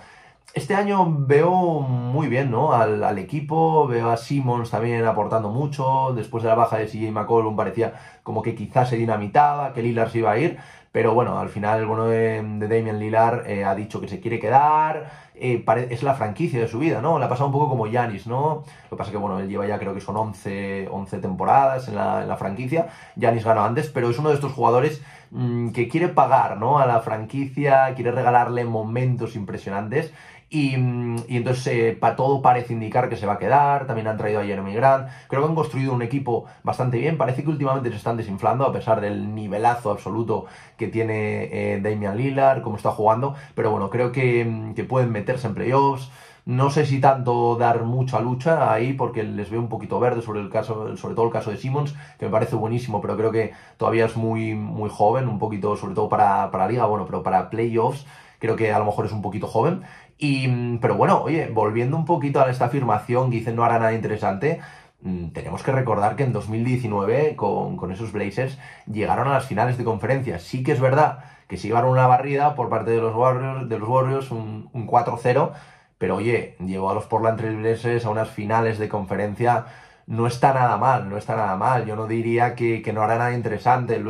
Este 0.54 0.74
año 0.76 1.04
veo 1.26 1.80
muy 1.80 2.28
bien, 2.28 2.50
¿no? 2.52 2.72
Al, 2.72 3.02
al, 3.02 3.18
equipo, 3.18 3.88
veo 3.88 4.10
a 4.10 4.16
Simmons 4.16 4.70
también 4.70 5.04
aportando 5.04 5.50
mucho. 5.50 6.12
Después 6.14 6.44
de 6.44 6.50
la 6.50 6.54
baja 6.54 6.78
de 6.78 6.86
CJ 6.86 7.10
McCollum 7.10 7.56
parecía 7.56 7.94
como 8.22 8.40
que 8.40 8.54
quizás 8.54 8.88
se 8.88 8.96
dinamitaba, 8.96 9.72
que 9.72 9.82
Lillard 9.82 10.10
se 10.10 10.18
iba 10.18 10.30
a 10.30 10.38
ir. 10.38 10.58
Pero 10.92 11.14
bueno, 11.14 11.38
al 11.38 11.48
final 11.48 11.80
el 11.80 11.86
bueno 11.86 12.06
de, 12.06 12.42
de 12.42 12.68
Damian 12.68 12.98
Lillard 12.98 13.46
eh, 13.46 13.64
ha 13.64 13.74
dicho 13.74 14.00
que 14.00 14.08
se 14.08 14.20
quiere 14.20 14.38
quedar. 14.38 15.26
Eh, 15.38 15.62
es 15.90 16.02
la 16.02 16.14
franquicia 16.14 16.58
de 16.58 16.66
su 16.66 16.78
vida, 16.78 17.02
¿no? 17.02 17.18
Le 17.18 17.26
ha 17.26 17.28
pasado 17.28 17.46
un 17.46 17.52
poco 17.52 17.68
como 17.68 17.86
Yanis, 17.86 18.26
¿no? 18.26 18.64
Lo 18.84 18.90
que 18.90 18.96
pasa 18.96 19.10
es 19.10 19.12
que, 19.12 19.18
bueno, 19.18 19.38
él 19.38 19.48
lleva 19.48 19.66
ya 19.66 19.78
creo 19.78 19.92
que 19.92 20.00
son 20.00 20.16
11, 20.16 20.88
11 20.90 21.18
temporadas 21.18 21.88
en 21.88 21.96
la, 21.96 22.22
en 22.22 22.28
la 22.28 22.36
franquicia. 22.38 22.86
Yanis 23.16 23.44
ganó 23.44 23.62
antes, 23.62 23.88
pero 23.88 24.08
es 24.08 24.18
uno 24.18 24.30
de 24.30 24.36
estos 24.36 24.52
jugadores 24.52 25.02
mmm, 25.30 25.70
que 25.70 25.88
quiere 25.88 26.08
pagar, 26.08 26.56
¿no? 26.56 26.78
A 26.78 26.86
la 26.86 27.00
franquicia, 27.00 27.92
quiere 27.94 28.12
regalarle 28.12 28.64
momentos 28.64 29.36
impresionantes. 29.36 30.10
Y, 30.48 30.74
entonces 30.74 31.66
eh, 31.66 31.96
para 31.98 32.14
todo 32.14 32.40
parece 32.40 32.72
indicar 32.72 33.08
que 33.08 33.16
se 33.16 33.26
va 33.26 33.34
a 33.34 33.38
quedar. 33.38 33.86
También 33.86 34.06
han 34.06 34.16
traído 34.16 34.40
a 34.40 34.44
Jeremy 34.44 34.74
Grant. 34.74 35.08
Creo 35.28 35.42
que 35.42 35.48
han 35.48 35.54
construido 35.54 35.92
un 35.92 36.02
equipo 36.02 36.46
bastante 36.62 36.98
bien. 36.98 37.18
Parece 37.18 37.42
que 37.42 37.50
últimamente 37.50 37.90
se 37.90 37.96
están 37.96 38.16
desinflando 38.16 38.64
a 38.64 38.72
pesar 38.72 39.00
del 39.00 39.34
nivelazo 39.34 39.90
absoluto 39.90 40.46
que 40.76 40.88
tiene 40.88 41.48
eh, 41.74 41.80
Damian 41.80 42.16
Lillard, 42.16 42.62
como 42.62 42.76
está 42.76 42.90
jugando. 42.90 43.34
Pero 43.54 43.70
bueno, 43.70 43.90
creo 43.90 44.12
que, 44.12 44.72
que 44.76 44.84
pueden 44.84 45.10
meterse 45.10 45.48
en 45.48 45.54
playoffs. 45.54 46.10
No 46.46 46.70
sé 46.70 46.86
si 46.86 47.00
tanto 47.00 47.56
dar 47.56 47.82
mucha 47.82 48.20
lucha 48.20 48.72
ahí, 48.72 48.92
porque 48.92 49.24
les 49.24 49.50
veo 49.50 49.58
un 49.60 49.68
poquito 49.68 49.98
verde 49.98 50.22
sobre 50.22 50.40
el 50.40 50.48
caso, 50.48 50.96
sobre 50.96 51.16
todo 51.16 51.26
el 51.26 51.32
caso 51.32 51.50
de 51.50 51.56
Simmons, 51.56 51.92
que 52.20 52.26
me 52.26 52.30
parece 52.30 52.54
buenísimo, 52.54 53.00
pero 53.00 53.16
creo 53.16 53.32
que 53.32 53.52
todavía 53.76 54.04
es 54.04 54.16
muy, 54.16 54.54
muy 54.54 54.88
joven, 54.88 55.26
un 55.26 55.40
poquito, 55.40 55.76
sobre 55.76 55.96
todo 55.96 56.08
para, 56.08 56.52
para 56.52 56.66
la 56.66 56.70
liga, 56.70 56.86
bueno, 56.86 57.04
pero 57.04 57.24
para 57.24 57.50
playoffs, 57.50 58.06
creo 58.38 58.54
que 58.54 58.72
a 58.72 58.78
lo 58.78 58.84
mejor 58.84 59.06
es 59.06 59.12
un 59.12 59.22
poquito 59.22 59.48
joven. 59.48 59.82
Y, 60.18 60.78
pero 60.78 60.96
bueno, 60.96 61.22
oye, 61.22 61.48
volviendo 61.48 61.96
un 61.96 62.04
poquito 62.04 62.40
a 62.40 62.50
esta 62.50 62.66
afirmación 62.66 63.30
que 63.30 63.38
dicen 63.38 63.56
no 63.56 63.64
hará 63.64 63.78
nada 63.78 63.92
interesante, 63.92 64.60
mmm, 65.02 65.28
tenemos 65.28 65.62
que 65.62 65.72
recordar 65.72 66.16
que 66.16 66.24
en 66.24 66.32
2019 66.32 67.36
con, 67.36 67.76
con, 67.76 67.92
esos 67.92 68.12
Blazers 68.12 68.58
llegaron 68.90 69.28
a 69.28 69.32
las 69.34 69.46
finales 69.46 69.76
de 69.78 69.84
conferencia. 69.84 70.38
Sí 70.38 70.62
que 70.62 70.72
es 70.72 70.80
verdad 70.80 71.24
que 71.48 71.56
se 71.58 71.68
llevaron 71.68 71.90
una 71.90 72.06
barrida 72.06 72.54
por 72.54 72.68
parte 72.68 72.90
de 72.90 73.00
los 73.00 73.14
Warriors, 73.14 73.68
de 73.68 73.78
los 73.78 73.88
Warriors 73.88 74.30
un, 74.30 74.70
un 74.72 74.86
4-0, 74.86 75.52
pero 75.98 76.16
oye, 76.16 76.56
llevó 76.60 76.90
a 76.90 76.94
los 76.94 77.04
Portland 77.06 77.38
Trail 77.38 77.56
Blazers 77.56 78.04
a 78.04 78.10
unas 78.10 78.30
finales 78.30 78.78
de 78.78 78.88
conferencia. 78.88 79.66
No 80.06 80.26
está 80.26 80.52
nada 80.54 80.76
mal, 80.76 81.08
no 81.08 81.16
está 81.16 81.36
nada 81.36 81.56
mal. 81.56 81.86
Yo 81.86 81.96
no 81.96 82.06
diría 82.06 82.54
que, 82.54 82.82
que 82.82 82.92
no 82.92 83.02
hará 83.02 83.18
nada 83.18 83.32
interesante. 83.32 84.02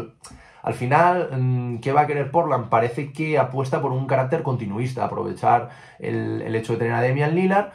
Al 0.66 0.74
final, 0.74 1.28
mm, 1.30 1.78
¿qué 1.78 1.92
va 1.92 2.02
a 2.02 2.06
querer 2.08 2.32
Portland? 2.32 2.68
Parece 2.68 3.12
que 3.12 3.38
apuesta 3.38 3.80
por 3.80 3.92
un 3.92 4.06
carácter 4.08 4.42
continuista, 4.42 5.04
aprovechar 5.04 5.70
el, 6.00 6.54
hecho 6.56 6.72
de 6.72 6.80
tener 6.80 6.94
a 6.94 7.00
Demian 7.00 7.36
Lillard. 7.36 7.68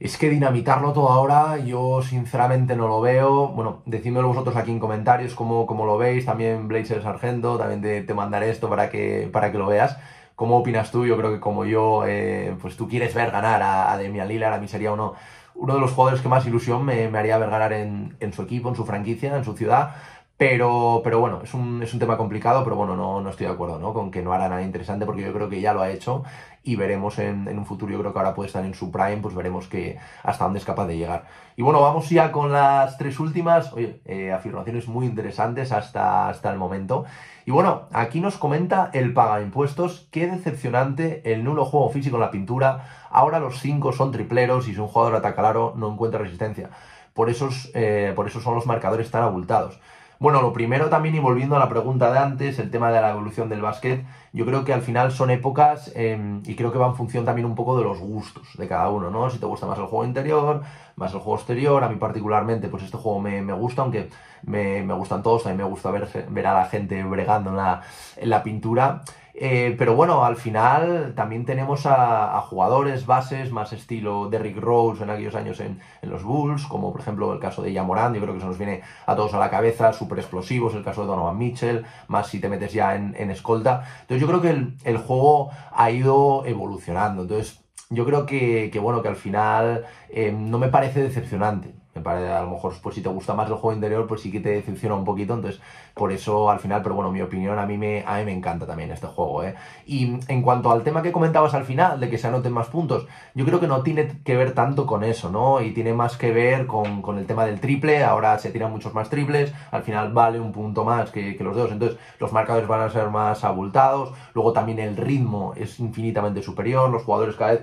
Es 0.00 0.18
que 0.18 0.28
dinamitarlo 0.28 0.92
todo 0.92 1.10
ahora, 1.10 1.58
yo 1.58 2.02
sinceramente 2.02 2.74
no 2.74 2.88
lo 2.88 3.00
veo. 3.00 3.48
Bueno, 3.48 3.82
decídmelo 3.86 4.28
vosotros 4.28 4.56
aquí 4.56 4.72
en 4.72 4.80
comentarios 4.80 5.34
cómo, 5.34 5.64
cómo 5.66 5.86
lo 5.86 5.96
veis. 5.96 6.26
También 6.26 6.66
Blazer 6.66 7.02
Sargento, 7.02 7.56
también 7.56 7.82
te, 7.82 8.02
te, 8.02 8.14
mandaré 8.14 8.50
esto 8.50 8.68
para 8.68 8.90
que, 8.90 9.30
para 9.32 9.52
que 9.52 9.58
lo 9.58 9.68
veas. 9.68 9.96
¿Cómo 10.34 10.58
opinas 10.58 10.90
tú? 10.90 11.06
Yo 11.06 11.16
creo 11.16 11.32
que 11.32 11.38
como 11.38 11.64
yo, 11.64 12.04
eh, 12.04 12.56
pues 12.60 12.76
tú 12.76 12.88
quieres 12.88 13.14
ver 13.14 13.30
ganar 13.30 13.62
a, 13.62 13.96
Demian 13.96 14.26
Lillard, 14.26 14.54
a 14.54 14.58
mí 14.58 14.66
sería 14.66 14.92
uno, 14.92 15.14
uno 15.54 15.74
de 15.74 15.80
los 15.80 15.92
jugadores 15.92 16.20
que 16.20 16.28
más 16.28 16.44
ilusión 16.46 16.84
me, 16.84 17.06
haría 17.16 17.38
ver 17.38 17.50
ganar 17.50 17.72
en, 17.72 18.32
su 18.32 18.42
equipo, 18.42 18.68
en 18.68 18.74
su 18.74 18.84
franquicia, 18.84 19.36
en 19.36 19.44
su 19.44 19.56
ciudad. 19.56 19.94
Pero, 20.42 21.02
pero 21.04 21.20
bueno, 21.20 21.40
es 21.44 21.54
un, 21.54 21.80
es 21.84 21.94
un 21.94 22.00
tema 22.00 22.16
complicado, 22.16 22.64
pero 22.64 22.74
bueno, 22.74 22.96
no, 22.96 23.20
no 23.20 23.30
estoy 23.30 23.46
de 23.46 23.52
acuerdo 23.52 23.78
¿no? 23.78 23.94
con 23.94 24.10
que 24.10 24.22
no 24.22 24.32
hará 24.32 24.48
nada 24.48 24.60
interesante 24.62 25.06
porque 25.06 25.22
yo 25.22 25.32
creo 25.32 25.48
que 25.48 25.60
ya 25.60 25.72
lo 25.72 25.82
ha 25.82 25.90
hecho 25.90 26.24
y 26.64 26.74
veremos 26.74 27.20
en, 27.20 27.46
en, 27.46 27.60
un 27.60 27.64
futuro, 27.64 27.92
yo 27.92 28.00
creo 28.00 28.12
que 28.12 28.18
ahora 28.18 28.34
puede 28.34 28.48
estar 28.48 28.64
en 28.64 28.74
su 28.74 28.90
prime, 28.90 29.18
pues 29.18 29.36
veremos 29.36 29.68
que 29.68 30.00
hasta 30.24 30.42
dónde 30.42 30.58
es 30.58 30.64
capaz 30.64 30.88
de 30.88 30.96
llegar. 30.96 31.26
Y 31.56 31.62
bueno, 31.62 31.80
vamos 31.80 32.10
ya 32.10 32.32
con 32.32 32.50
las 32.50 32.98
tres 32.98 33.20
últimas, 33.20 33.72
oye, 33.72 34.00
eh, 34.04 34.32
afirmaciones 34.32 34.88
muy 34.88 35.06
interesantes 35.06 35.70
hasta, 35.70 36.28
hasta 36.28 36.50
el 36.50 36.58
momento. 36.58 37.04
Y 37.46 37.52
bueno, 37.52 37.82
aquí 37.92 38.18
nos 38.18 38.36
comenta 38.36 38.90
el 38.94 39.12
paga 39.12 39.42
impuestos, 39.42 40.08
qué 40.10 40.26
decepcionante 40.26 41.22
el 41.32 41.44
nulo 41.44 41.64
juego 41.64 41.88
físico 41.90 42.16
en 42.16 42.22
la 42.22 42.32
pintura, 42.32 43.06
ahora 43.10 43.38
los 43.38 43.60
cinco 43.60 43.92
son 43.92 44.10
tripleros 44.10 44.66
y 44.66 44.74
si 44.74 44.80
un 44.80 44.88
jugador 44.88 45.14
ataca 45.14 45.40
claro 45.40 45.74
no 45.76 45.92
encuentra 45.92 46.18
resistencia. 46.18 46.70
Por, 47.14 47.30
esos, 47.30 47.70
eh, 47.74 48.12
por 48.16 48.26
eso 48.26 48.40
son 48.40 48.56
los 48.56 48.66
marcadores 48.66 49.08
tan 49.12 49.22
abultados. 49.22 49.78
Bueno, 50.22 50.40
lo 50.40 50.52
primero 50.52 50.88
también, 50.88 51.16
y 51.16 51.18
volviendo 51.18 51.56
a 51.56 51.58
la 51.58 51.68
pregunta 51.68 52.12
de 52.12 52.20
antes, 52.20 52.60
el 52.60 52.70
tema 52.70 52.92
de 52.92 53.00
la 53.00 53.10
evolución 53.10 53.48
del 53.48 53.60
básquet, 53.60 54.04
yo 54.32 54.46
creo 54.46 54.64
que 54.64 54.72
al 54.72 54.82
final 54.82 55.10
son 55.10 55.32
épocas 55.32 55.90
eh, 55.96 56.40
y 56.44 56.54
creo 56.54 56.70
que 56.70 56.78
va 56.78 56.86
en 56.86 56.94
función 56.94 57.24
también 57.24 57.44
un 57.44 57.56
poco 57.56 57.76
de 57.76 57.82
los 57.82 57.98
gustos 57.98 58.46
de 58.56 58.68
cada 58.68 58.88
uno, 58.90 59.10
¿no? 59.10 59.28
Si 59.30 59.40
te 59.40 59.46
gusta 59.46 59.66
más 59.66 59.80
el 59.80 59.86
juego 59.86 60.04
interior, 60.04 60.62
más 60.94 61.12
el 61.12 61.18
juego 61.18 61.38
exterior, 61.38 61.82
a 61.82 61.88
mí 61.88 61.96
particularmente, 61.96 62.68
pues 62.68 62.84
este 62.84 62.98
juego 62.98 63.18
me, 63.18 63.42
me 63.42 63.52
gusta, 63.52 63.82
aunque 63.82 64.10
me, 64.44 64.84
me, 64.84 64.94
gustan 64.94 65.24
todos, 65.24 65.42
también 65.42 65.66
me 65.66 65.72
gusta 65.72 65.90
ver, 65.90 66.08
ver 66.28 66.46
a 66.46 66.54
la 66.54 66.66
gente 66.66 67.02
bregando 67.02 67.50
en 67.50 67.56
la, 67.56 67.82
en 68.16 68.30
la 68.30 68.44
pintura. 68.44 69.02
Eh, 69.34 69.74
pero 69.78 69.96
bueno, 69.96 70.24
al 70.24 70.36
final 70.36 71.14
también 71.16 71.46
tenemos 71.46 71.86
a, 71.86 72.40
jugadores 72.42 73.06
bases 73.06 73.50
más 73.50 73.72
estilo 73.72 74.28
Derrick 74.28 74.58
Rose 74.58 75.02
en 75.02 75.10
aquellos 75.10 75.34
años 75.34 75.60
en, 75.60 75.80
los 76.02 76.22
Bulls, 76.22 76.66
como 76.66 76.92
por 76.92 77.00
ejemplo 77.00 77.32
el 77.32 77.38
caso 77.38 77.62
de 77.62 77.72
Yamorán, 77.72 78.12
yo 78.12 78.20
creo 78.20 78.34
que 78.34 78.40
se 78.40 78.46
nos 78.46 78.58
viene 78.58 78.82
a 79.06 79.16
todos 79.16 79.32
a 79.34 79.38
la 79.38 79.48
cabeza, 79.48 79.92
súper 79.92 80.18
explosivos, 80.18 80.74
el 80.74 80.84
caso 80.84 81.02
de 81.02 81.06
Donovan 81.08 81.38
Mitchell, 81.38 81.84
más 82.08 82.26
si 82.26 82.40
te 82.40 82.48
metes 82.48 82.72
ya 82.72 82.94
en, 82.94 83.30
escolta. 83.30 83.84
Entonces 84.02 84.20
yo 84.20 84.26
creo 84.26 84.42
que 84.42 84.74
el, 84.84 84.98
juego 84.98 85.50
ha 85.72 85.90
ido 85.90 86.44
evolucionando. 86.44 87.22
Entonces 87.22 87.64
yo 87.88 88.04
creo 88.04 88.26
que, 88.26 88.70
que 88.70 88.78
bueno, 88.78 89.02
que 89.02 89.08
al 89.08 89.16
final 89.16 89.86
eh, 90.10 90.32
no 90.32 90.58
me 90.58 90.68
parece 90.68 91.02
decepcionante 91.02 91.81
me 91.94 92.00
parece, 92.00 92.30
a 92.30 92.42
lo 92.42 92.50
mejor, 92.50 92.72
pues 92.82 92.94
si 92.94 93.02
te 93.02 93.08
gusta 93.08 93.34
más 93.34 93.48
el 93.48 93.54
juego 93.54 93.74
interior, 93.74 94.06
pues 94.06 94.22
sí 94.22 94.30
que 94.30 94.40
te 94.40 94.50
decepciona 94.50 94.94
un 94.94 95.04
poquito. 95.04 95.34
Entonces, 95.34 95.60
por 95.94 96.10
eso 96.10 96.50
al 96.50 96.58
final, 96.58 96.82
pero 96.82 96.94
bueno, 96.94 97.10
mi 97.10 97.20
opinión, 97.20 97.58
a 97.58 97.66
mí 97.66 97.76
me, 97.76 98.02
a 98.06 98.18
mí 98.18 98.24
me 98.24 98.32
encanta 98.32 98.66
también 98.66 98.90
este 98.90 99.06
juego. 99.06 99.42
¿eh? 99.44 99.54
Y 99.86 100.18
en 100.28 100.42
cuanto 100.42 100.70
al 100.70 100.82
tema 100.82 101.02
que 101.02 101.12
comentabas 101.12 101.54
al 101.54 101.64
final, 101.64 102.00
de 102.00 102.08
que 102.08 102.18
se 102.18 102.28
anoten 102.28 102.52
más 102.52 102.68
puntos, 102.68 103.06
yo 103.34 103.44
creo 103.44 103.60
que 103.60 103.66
no 103.66 103.82
tiene 103.82 104.08
que 104.24 104.36
ver 104.36 104.52
tanto 104.52 104.86
con 104.86 105.04
eso, 105.04 105.30
¿no? 105.30 105.60
Y 105.60 105.72
tiene 105.72 105.92
más 105.92 106.16
que 106.16 106.32
ver 106.32 106.66
con, 106.66 107.02
con 107.02 107.18
el 107.18 107.26
tema 107.26 107.44
del 107.44 107.60
triple. 107.60 108.04
Ahora 108.04 108.38
se 108.38 108.50
tiran 108.50 108.70
muchos 108.70 108.94
más 108.94 109.10
triples, 109.10 109.52
al 109.70 109.82
final 109.82 110.12
vale 110.12 110.40
un 110.40 110.52
punto 110.52 110.84
más 110.84 111.10
que, 111.10 111.36
que 111.36 111.44
los 111.44 111.56
dos. 111.56 111.72
Entonces, 111.72 111.98
los 112.18 112.32
marcadores 112.32 112.68
van 112.68 112.80
a 112.80 112.90
ser 112.90 113.10
más 113.10 113.44
abultados. 113.44 114.12
Luego 114.34 114.52
también 114.52 114.78
el 114.78 114.96
ritmo 114.96 115.52
es 115.56 115.78
infinitamente 115.78 116.42
superior. 116.42 116.88
Los 116.90 117.02
jugadores 117.02 117.36
cada 117.36 117.52
vez 117.52 117.62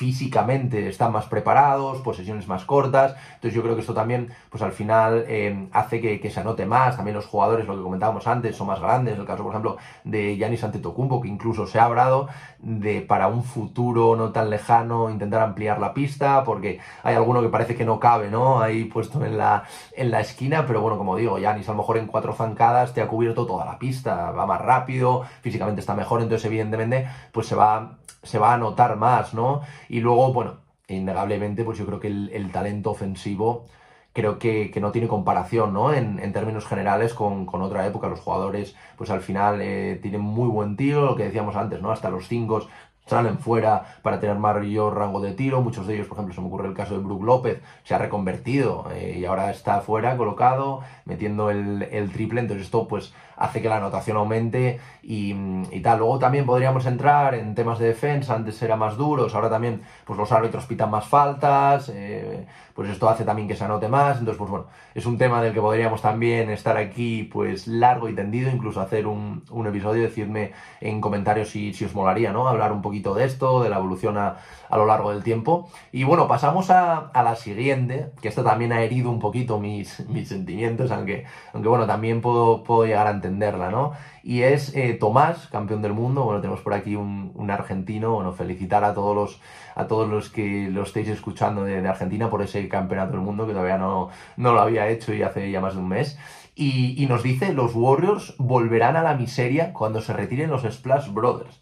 físicamente 0.00 0.88
están 0.88 1.12
más 1.12 1.26
preparados, 1.26 1.98
posesiones 2.00 2.48
más 2.48 2.64
cortas, 2.64 3.14
entonces 3.34 3.52
yo 3.52 3.62
creo 3.62 3.74
que 3.74 3.82
esto 3.82 3.92
también, 3.92 4.30
pues 4.48 4.62
al 4.62 4.72
final 4.72 5.26
eh, 5.28 5.68
hace 5.72 6.00
que, 6.00 6.18
que, 6.20 6.30
se 6.30 6.40
anote 6.40 6.64
más, 6.64 6.96
también 6.96 7.14
los 7.14 7.26
jugadores, 7.26 7.66
lo 7.66 7.76
que 7.76 7.82
comentábamos 7.82 8.26
antes, 8.26 8.56
son 8.56 8.68
más 8.68 8.80
grandes, 8.80 9.18
el 9.18 9.26
caso 9.26 9.42
por 9.42 9.52
ejemplo 9.52 9.76
de 10.04 10.38
Giannis 10.38 10.64
Antetokounmpo, 10.64 11.20
que 11.20 11.28
incluso 11.28 11.66
se 11.66 11.78
ha 11.78 11.84
hablado 11.84 12.30
de 12.60 13.02
para 13.02 13.28
un 13.28 13.44
futuro 13.44 14.16
no 14.16 14.32
tan 14.32 14.48
lejano 14.48 15.10
intentar 15.10 15.42
ampliar 15.42 15.78
la 15.78 15.92
pista, 15.92 16.44
porque 16.44 16.80
hay 17.02 17.14
alguno 17.14 17.42
que 17.42 17.50
parece 17.50 17.74
que 17.74 17.84
no 17.84 18.00
cabe, 18.00 18.30
¿no? 18.30 18.62
Ahí 18.62 18.84
puesto 18.84 19.22
en 19.22 19.36
la, 19.36 19.64
en 19.94 20.10
la 20.10 20.20
esquina, 20.20 20.64
pero 20.66 20.80
bueno, 20.80 20.96
como 20.96 21.14
digo, 21.14 21.38
Giannis 21.38 21.68
a 21.68 21.72
lo 21.72 21.78
mejor 21.78 21.98
en 21.98 22.06
cuatro 22.06 22.32
zancadas 22.32 22.94
te 22.94 23.02
ha 23.02 23.06
cubierto 23.06 23.44
toda 23.44 23.66
la 23.66 23.78
pista, 23.78 24.30
va 24.30 24.46
más 24.46 24.62
rápido, 24.62 25.24
físicamente 25.42 25.82
está 25.82 25.94
mejor, 25.94 26.22
entonces 26.22 26.46
evidentemente 26.46 27.06
pues 27.32 27.46
se 27.46 27.54
va 27.54 27.98
se 28.22 28.38
va 28.38 28.54
a 28.54 28.58
notar 28.58 28.96
más, 28.96 29.34
¿no? 29.34 29.62
Y 29.88 30.00
luego, 30.00 30.32
bueno, 30.32 30.58
innegablemente, 30.88 31.64
pues 31.64 31.78
yo 31.78 31.86
creo 31.86 32.00
que 32.00 32.08
el, 32.08 32.50
talento 32.52 32.90
ofensivo 32.90 33.66
creo 34.12 34.38
que, 34.38 34.70
que, 34.70 34.80
no 34.80 34.92
tiene 34.92 35.08
comparación, 35.08 35.72
¿no? 35.72 35.92
En, 35.94 36.18
en 36.18 36.32
términos 36.32 36.66
generales 36.66 37.14
con, 37.14 37.46
con, 37.46 37.62
otra 37.62 37.86
época. 37.86 38.08
Los 38.08 38.20
jugadores, 38.20 38.74
pues 38.96 39.10
al 39.10 39.20
final 39.20 39.60
eh, 39.62 39.98
tienen 40.02 40.20
muy 40.20 40.48
buen 40.48 40.76
tiro, 40.76 41.06
lo 41.06 41.16
que 41.16 41.24
decíamos 41.24 41.56
antes, 41.56 41.80
¿no? 41.80 41.92
Hasta 41.92 42.10
los 42.10 42.28
cinco 42.28 42.66
salen 43.10 43.38
fuera 43.38 43.96
para 44.02 44.20
tener 44.20 44.36
mayor 44.38 44.96
rango 44.96 45.20
de 45.20 45.32
tiro. 45.32 45.62
Muchos 45.62 45.86
de 45.86 45.94
ellos, 45.94 46.06
por 46.06 46.16
ejemplo, 46.16 46.34
se 46.34 46.40
me 46.40 46.46
ocurre 46.46 46.68
el 46.68 46.74
caso 46.74 46.94
de 46.94 47.02
Brook 47.02 47.24
López, 47.24 47.60
se 47.82 47.94
ha 47.94 47.98
reconvertido 47.98 48.86
eh, 48.92 49.16
y 49.18 49.24
ahora 49.24 49.50
está 49.50 49.80
fuera, 49.80 50.16
colocado, 50.16 50.82
metiendo 51.04 51.50
el, 51.50 51.82
el, 51.82 52.12
triple. 52.12 52.40
Entonces 52.40 52.66
esto 52.66 52.86
pues 52.86 53.12
hace 53.40 53.62
que 53.62 53.68
la 53.68 53.78
anotación 53.78 54.18
aumente 54.18 54.78
y, 55.02 55.34
tal. 55.82 55.98
Luego 55.98 56.18
también 56.18 56.44
podríamos 56.44 56.84
entrar 56.84 57.34
en 57.34 57.54
temas 57.54 57.78
de 57.78 57.86
defensa, 57.86 58.34
antes 58.34 58.60
era 58.62 58.76
más 58.76 58.96
duros, 58.96 59.34
ahora 59.34 59.48
también 59.48 59.80
pues 60.04 60.18
los 60.18 60.30
árbitros 60.30 60.66
pitan 60.66 60.90
más 60.90 61.06
faltas, 61.06 61.90
eh, 61.92 62.46
pues 62.74 62.90
esto 62.90 63.08
hace 63.08 63.24
también 63.24 63.48
que 63.48 63.56
se 63.56 63.64
anote 63.64 63.88
más. 63.88 64.18
Entonces, 64.18 64.38
pues 64.38 64.50
bueno, 64.50 64.66
es 64.94 65.06
un 65.06 65.16
tema 65.16 65.42
del 65.42 65.54
que 65.54 65.60
podríamos 65.60 66.02
también 66.02 66.50
estar 66.50 66.76
aquí 66.76 67.24
pues 67.24 67.66
largo 67.66 68.08
y 68.08 68.14
tendido, 68.14 68.50
incluso 68.50 68.80
hacer 68.80 69.06
un, 69.06 69.42
un 69.50 69.66
episodio, 69.66 70.02
decidme 70.02 70.52
en 70.80 71.00
comentarios 71.00 71.48
si, 71.48 71.72
si 71.72 71.86
os 71.86 71.94
molaría, 71.94 72.32
¿no? 72.32 72.46
Hablar 72.46 72.72
un 72.72 72.82
poquito 72.82 73.14
de 73.14 73.24
esto, 73.24 73.62
de 73.62 73.70
la 73.70 73.78
evolución 73.78 74.18
a, 74.18 74.36
a 74.68 74.76
lo 74.76 74.86
largo 74.86 75.12
del 75.12 75.22
tiempo. 75.22 75.68
Y 75.92 76.04
bueno, 76.04 76.28
pasamos 76.28 76.70
a, 76.70 77.08
a, 77.08 77.22
la 77.22 77.36
siguiente, 77.36 78.12
que 78.20 78.28
esto 78.28 78.44
también 78.44 78.72
ha 78.72 78.82
herido 78.82 79.10
un 79.10 79.18
poquito 79.18 79.58
mis, 79.58 80.06
mis 80.08 80.28
sentimientos, 80.28 80.90
aunque, 80.90 81.24
aunque 81.52 81.68
bueno, 81.68 81.86
también 81.86 82.20
puedo, 82.20 82.62
puedo 82.62 82.84
llegar 82.84 83.06
a 83.06 83.10
entenderla, 83.30 83.70
¿no? 83.70 83.92
Y 84.22 84.42
es 84.42 84.74
eh, 84.74 84.94
Tomás, 84.94 85.46
campeón 85.48 85.82
del 85.82 85.92
mundo. 85.92 86.24
Bueno, 86.24 86.40
tenemos 86.40 86.60
por 86.60 86.74
aquí 86.74 86.96
un, 86.96 87.50
argentino. 87.50 88.14
Bueno, 88.14 88.32
felicitar 88.32 88.84
a 88.84 88.94
todos 88.94 89.14
los, 89.14 89.40
a 89.74 89.86
todos 89.86 90.08
los 90.08 90.28
que 90.30 90.68
lo 90.70 90.82
estéis 90.82 91.08
escuchando 91.08 91.64
de, 91.64 91.80
de, 91.80 91.88
Argentina 91.88 92.28
por 92.28 92.42
ese 92.42 92.68
campeonato 92.68 93.12
del 93.12 93.20
mundo 93.20 93.46
que 93.46 93.52
todavía 93.52 93.78
no, 93.78 94.10
no 94.36 94.52
lo 94.52 94.60
había 94.60 94.88
hecho 94.88 95.14
y 95.14 95.22
hace 95.22 95.50
ya 95.50 95.60
más 95.60 95.74
de 95.74 95.80
un 95.80 95.88
mes. 95.88 96.18
Y, 96.54 97.02
y 97.02 97.06
nos 97.06 97.22
dice, 97.22 97.52
los 97.52 97.74
Warriors 97.74 98.34
volverán 98.38 98.96
a 98.96 99.02
la 99.02 99.14
miseria 99.14 99.72
cuando 99.72 100.00
se 100.02 100.12
retiren 100.12 100.50
los 100.50 100.62
Splash 100.62 101.12
Brothers. 101.12 101.60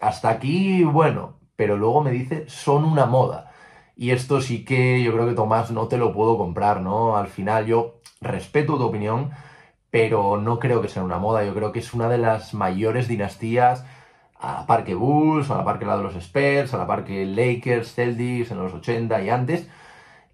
Hasta 0.00 0.30
aquí, 0.30 0.84
bueno, 0.84 1.36
pero 1.56 1.76
luego 1.76 2.02
me 2.02 2.10
dice, 2.10 2.44
son 2.48 2.84
una 2.84 3.06
moda. 3.06 3.52
Y 3.96 4.10
esto 4.10 4.40
sí 4.40 4.64
que 4.64 5.02
yo 5.02 5.12
creo 5.12 5.26
que 5.26 5.34
Tomás 5.34 5.70
no 5.70 5.88
te 5.88 5.96
lo 5.96 6.12
puedo 6.12 6.36
comprar, 6.36 6.82
¿no? 6.82 7.16
Al 7.16 7.28
final 7.28 7.66
yo 7.66 8.00
respeto 8.20 8.76
tu 8.76 8.84
opinión, 8.84 9.30
pero 9.90 10.38
no 10.40 10.58
creo 10.58 10.82
que 10.82 10.88
sea 10.88 11.02
una 11.04 11.18
moda. 11.18 11.44
Yo 11.44 11.54
creo 11.54 11.72
que 11.72 11.80
es 11.80 11.94
una 11.94 12.08
de 12.08 12.18
las 12.18 12.54
mayores 12.54 13.08
dinastías 13.08 13.84
a 14.38 14.60
la 14.60 14.66
par 14.66 14.84
que 14.84 14.94
Bulls, 14.94 15.50
a 15.50 15.56
la 15.58 15.64
par 15.64 15.78
que 15.78 15.86
la 15.86 15.96
de 15.96 16.02
los 16.02 16.16
Spurs, 16.16 16.74
a 16.74 16.78
la 16.78 16.86
par 16.86 17.04
que 17.04 17.24
Lakers, 17.26 17.94
Celtics 17.94 18.50
en 18.50 18.58
los 18.58 18.74
80 18.74 19.22
y 19.22 19.30
antes. 19.30 19.68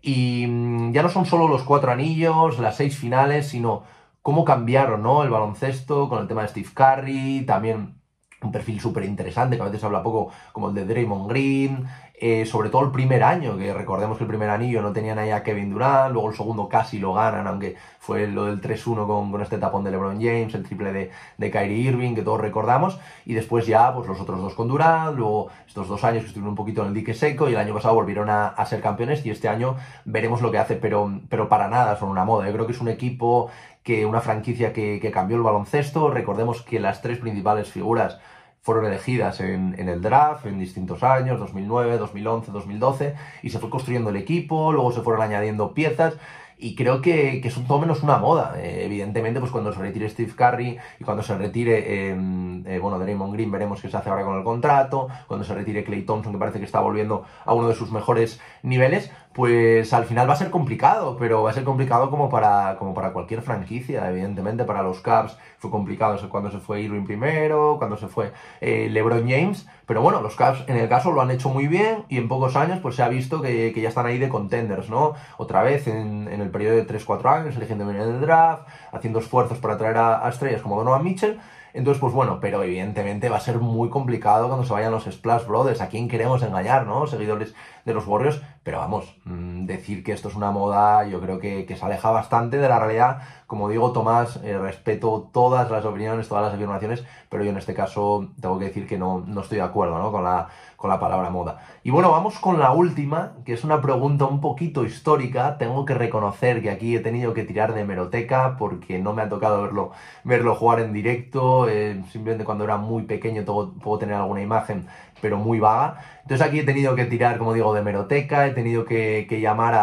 Y 0.02 0.46
mm, 0.48 0.92
ya 0.92 1.02
no 1.02 1.08
son 1.08 1.26
solo 1.26 1.48
los 1.48 1.62
cuatro 1.62 1.92
anillos, 1.92 2.58
las 2.58 2.76
seis 2.76 2.96
finales, 2.98 3.48
sino 3.48 3.84
cómo 4.22 4.44
cambiaron, 4.44 5.02
¿no? 5.02 5.22
El 5.22 5.30
baloncesto 5.30 6.08
con 6.08 6.20
el 6.22 6.28
tema 6.28 6.42
de 6.42 6.48
Steve 6.48 6.68
Curry, 6.74 7.44
también 7.46 8.00
un 8.42 8.52
perfil 8.52 8.80
súper 8.80 9.04
interesante, 9.04 9.56
que 9.56 9.62
a 9.62 9.66
veces 9.66 9.84
habla 9.84 10.02
poco, 10.02 10.32
como 10.52 10.68
el 10.68 10.74
de 10.74 10.84
Draymond 10.84 11.30
Green, 11.30 11.86
eh, 12.24 12.46
sobre 12.46 12.70
todo 12.70 12.84
el 12.84 12.92
primer 12.92 13.24
año, 13.24 13.58
que 13.58 13.74
recordemos 13.74 14.16
que 14.16 14.22
el 14.22 14.28
primer 14.28 14.48
anillo 14.48 14.80
no 14.80 14.92
tenían 14.92 15.18
ahí 15.18 15.30
a 15.30 15.42
Kevin 15.42 15.70
Durant, 15.70 16.12
luego 16.12 16.30
el 16.30 16.36
segundo 16.36 16.68
casi 16.68 17.00
lo 17.00 17.14
ganan, 17.14 17.48
aunque 17.48 17.74
fue 17.98 18.28
lo 18.28 18.44
del 18.44 18.60
3-1 18.60 19.08
con, 19.08 19.42
este 19.42 19.58
tapón 19.58 19.82
de 19.82 19.90
LeBron 19.90 20.22
James, 20.22 20.54
el 20.54 20.62
triple 20.62 20.92
de, 20.92 21.10
de 21.36 21.50
Kyrie 21.50 21.90
Irving, 21.90 22.14
que 22.14 22.22
todos 22.22 22.40
recordamos, 22.40 23.00
y 23.26 23.34
después 23.34 23.66
ya 23.66 23.92
pues 23.92 24.06
los 24.06 24.20
otros 24.20 24.40
dos 24.40 24.54
con 24.54 24.68
Durant, 24.68 25.16
luego 25.16 25.48
estos 25.66 25.88
dos 25.88 26.04
años 26.04 26.22
que 26.22 26.28
estuvieron 26.28 26.50
un 26.50 26.54
poquito 26.54 26.82
en 26.82 26.88
el 26.88 26.94
dique 26.94 27.12
seco, 27.12 27.48
y 27.48 27.54
el 27.54 27.58
año 27.58 27.74
pasado 27.74 27.96
volvieron 27.96 28.30
a, 28.30 28.46
a 28.46 28.66
ser 28.66 28.80
campeones, 28.80 29.26
y 29.26 29.30
este 29.30 29.48
año 29.48 29.74
veremos 30.04 30.42
lo 30.42 30.52
que 30.52 30.58
hace, 30.58 30.76
pero, 30.76 31.10
pero 31.28 31.48
para 31.48 31.66
nada 31.66 31.96
son 31.96 32.08
una 32.08 32.24
moda, 32.24 32.46
yo 32.46 32.52
creo 32.52 32.66
que 32.66 32.72
es 32.72 32.80
un 32.80 32.88
equipo 32.88 33.50
que 33.82 34.06
una 34.06 34.20
franquicia 34.20 34.72
que, 34.72 35.00
que 35.00 35.10
cambió 35.10 35.36
el 35.36 35.42
baloncesto, 35.42 36.08
recordemos 36.08 36.62
que 36.62 36.78
las 36.78 37.02
tres 37.02 37.18
principales 37.18 37.68
figuras 37.68 38.20
fueron 38.62 38.86
elegidas 38.86 39.40
en, 39.40 39.74
el 39.76 40.00
draft 40.00 40.46
en 40.46 40.58
distintos 40.58 41.02
años, 41.02 41.40
2009, 41.40 41.98
2011, 41.98 42.52
2012, 42.52 43.14
y 43.42 43.50
se 43.50 43.58
fue 43.58 43.68
construyendo 43.68 44.10
el 44.10 44.16
equipo, 44.16 44.72
luego 44.72 44.92
se 44.92 45.02
fueron 45.02 45.22
añadiendo 45.22 45.74
piezas, 45.74 46.14
y 46.62 46.76
creo 46.76 47.02
que, 47.02 47.40
que 47.40 47.50
son 47.50 47.66
todo 47.66 47.80
menos 47.80 48.04
una 48.04 48.18
moda. 48.18 48.54
Eh, 48.56 48.84
evidentemente, 48.84 49.40
pues 49.40 49.50
cuando 49.50 49.72
se 49.72 49.80
retire 49.80 50.08
Steve 50.08 50.32
Curry 50.32 50.78
y 51.00 51.04
cuando 51.04 51.24
se 51.24 51.36
retire, 51.36 52.10
em, 52.10 52.64
eh, 52.64 52.78
bueno, 52.78 53.00
Draymond 53.00 53.34
Green, 53.34 53.50
veremos 53.50 53.82
qué 53.82 53.90
se 53.90 53.96
hace 53.96 54.08
ahora 54.08 54.24
con 54.24 54.38
el 54.38 54.44
contrato, 54.44 55.08
cuando 55.26 55.44
se 55.44 55.54
retire 55.54 55.82
Clay 55.82 56.02
Thompson, 56.02 56.32
que 56.32 56.38
parece 56.38 56.60
que 56.60 56.64
está 56.64 56.78
volviendo 56.78 57.24
a 57.44 57.52
uno 57.52 57.68
de 57.68 57.74
sus 57.74 57.90
mejores 57.90 58.40
niveles, 58.62 59.10
pues 59.34 59.92
al 59.92 60.04
final 60.04 60.28
va 60.28 60.34
a 60.34 60.36
ser 60.36 60.50
complicado, 60.50 61.16
pero 61.18 61.42
va 61.42 61.50
a 61.50 61.54
ser 61.54 61.64
complicado 61.64 62.10
como 62.10 62.28
para, 62.28 62.76
como 62.78 62.92
para 62.94 63.12
cualquier 63.12 63.42
franquicia, 63.42 64.08
evidentemente 64.10 64.64
para 64.64 64.82
los 64.82 65.00
Cavs 65.00 65.38
fue 65.58 65.70
complicado 65.70 66.18
cuando 66.28 66.50
se 66.50 66.58
fue 66.58 66.82
Irving 66.82 67.04
primero, 67.04 67.76
cuando 67.78 67.96
se 67.96 68.08
fue 68.08 68.32
eh, 68.60 68.88
LeBron 68.90 69.28
James, 69.28 69.66
pero 69.86 70.02
bueno, 70.02 70.20
los 70.20 70.36
Cavs 70.36 70.64
en 70.68 70.76
el 70.76 70.88
caso 70.88 71.12
lo 71.12 71.22
han 71.22 71.30
hecho 71.30 71.48
muy 71.48 71.66
bien 71.66 72.04
y 72.08 72.18
en 72.18 72.28
pocos 72.28 72.56
años 72.56 72.80
pues 72.80 72.96
se 72.96 73.02
ha 73.02 73.08
visto 73.08 73.40
que, 73.40 73.72
ya 73.74 73.88
están 73.88 74.06
ahí 74.06 74.18
de 74.18 74.28
contenders, 74.28 74.90
¿no? 74.90 75.14
Otra 75.38 75.62
vez 75.62 75.86
en, 75.88 76.28
el 76.28 76.50
periodo 76.50 76.76
de 76.76 76.86
3-4 76.86 77.26
años, 77.26 77.56
eligiendo 77.56 77.86
bien 77.86 78.00
el 78.00 78.20
draft, 78.20 78.68
haciendo 78.92 79.18
esfuerzos 79.18 79.58
para 79.58 79.78
traer 79.78 79.96
a, 79.96 80.26
a 80.26 80.28
estrellas 80.28 80.62
como 80.62 80.76
Donovan 80.76 81.04
Mitchell, 81.04 81.40
entonces, 81.74 82.00
pues 82.00 82.12
bueno, 82.12 82.38
pero 82.40 82.62
evidentemente 82.62 83.28
va 83.28 83.38
a 83.38 83.40
ser 83.40 83.58
muy 83.58 83.88
complicado 83.88 84.48
cuando 84.48 84.66
se 84.66 84.72
vayan 84.72 84.92
los 84.92 85.04
Splash 85.04 85.46
Brothers. 85.46 85.80
¿A 85.80 85.88
quién 85.88 86.08
queremos 86.08 86.42
engañar, 86.42 86.86
no? 86.86 87.06
Seguidores 87.06 87.54
de 87.84 87.94
los 87.94 88.06
Warriors. 88.06 88.42
Pero 88.64 88.78
vamos, 88.78 89.16
mm, 89.24 89.66
decir 89.66 90.04
que 90.04 90.12
esto 90.12 90.28
es 90.28 90.36
una 90.36 90.52
moda, 90.52 91.04
yo 91.08 91.20
creo 91.20 91.40
que, 91.40 91.66
se 91.72 91.84
aleja 91.84 92.10
bastante 92.12 92.58
de 92.58 92.68
la 92.68 92.78
realidad. 92.78 93.22
Como 93.48 93.68
digo, 93.68 93.92
Tomás, 93.92 94.36
eh, 94.44 94.56
respeto 94.56 95.30
todas 95.32 95.70
las 95.70 95.84
opiniones, 95.84 96.28
todas 96.28 96.44
las 96.44 96.54
afirmaciones, 96.54 97.04
pero 97.28 97.42
yo 97.42 97.50
en 97.50 97.56
este 97.56 97.74
caso 97.74 98.28
tengo 98.40 98.58
que 98.58 98.66
decir 98.66 98.86
que 98.86 98.98
no, 98.98 99.24
no 99.26 99.40
estoy 99.40 99.56
de 99.58 99.64
acuerdo 99.64 99.98
¿no? 99.98 100.12
con, 100.12 100.22
la, 100.22 100.48
con 100.76 100.90
la 100.90 101.00
palabra 101.00 101.30
moda. 101.30 101.58
Y 101.82 101.90
bueno, 101.90 102.12
vamos 102.12 102.38
con 102.38 102.60
la 102.60 102.70
última, 102.70 103.32
que 103.44 103.52
es 103.54 103.64
una 103.64 103.80
pregunta 103.80 104.26
un 104.26 104.40
poquito 104.40 104.84
histórica. 104.84 105.58
Tengo 105.58 105.84
que 105.84 105.94
reconocer 105.94 106.62
que 106.62 106.70
aquí 106.70 106.94
he 106.94 107.00
tenido 107.00 107.34
que 107.34 107.42
tirar 107.42 107.74
de 107.74 107.84
meroteca 107.84 108.56
porque 108.58 109.00
no 109.00 109.12
me 109.12 109.22
ha 109.22 109.28
tocado 109.28 109.62
verlo, 109.62 109.90
verlo 110.22 110.54
jugar 110.54 110.80
en 110.80 110.92
directo. 110.92 111.68
Eh, 111.68 112.00
simplemente 112.12 112.44
cuando 112.44 112.64
era 112.64 112.76
muy 112.76 113.02
pequeño 113.02 113.44
puedo 113.44 113.98
tener 113.98 114.14
alguna 114.14 114.42
imagen, 114.42 114.86
pero 115.22 115.38
muy 115.38 115.60
vaga. 115.60 116.00
Entonces 116.22 116.46
aquí 116.46 116.58
he 116.58 116.64
tenido 116.64 116.94
que 116.94 117.06
tirar, 117.06 117.38
como 117.38 117.54
digo, 117.54 117.72
de 117.72 117.80
meroteca, 117.80 118.46
he 118.46 118.50
tenido 118.50 118.84
que, 118.84 119.26
llamar 119.40 119.74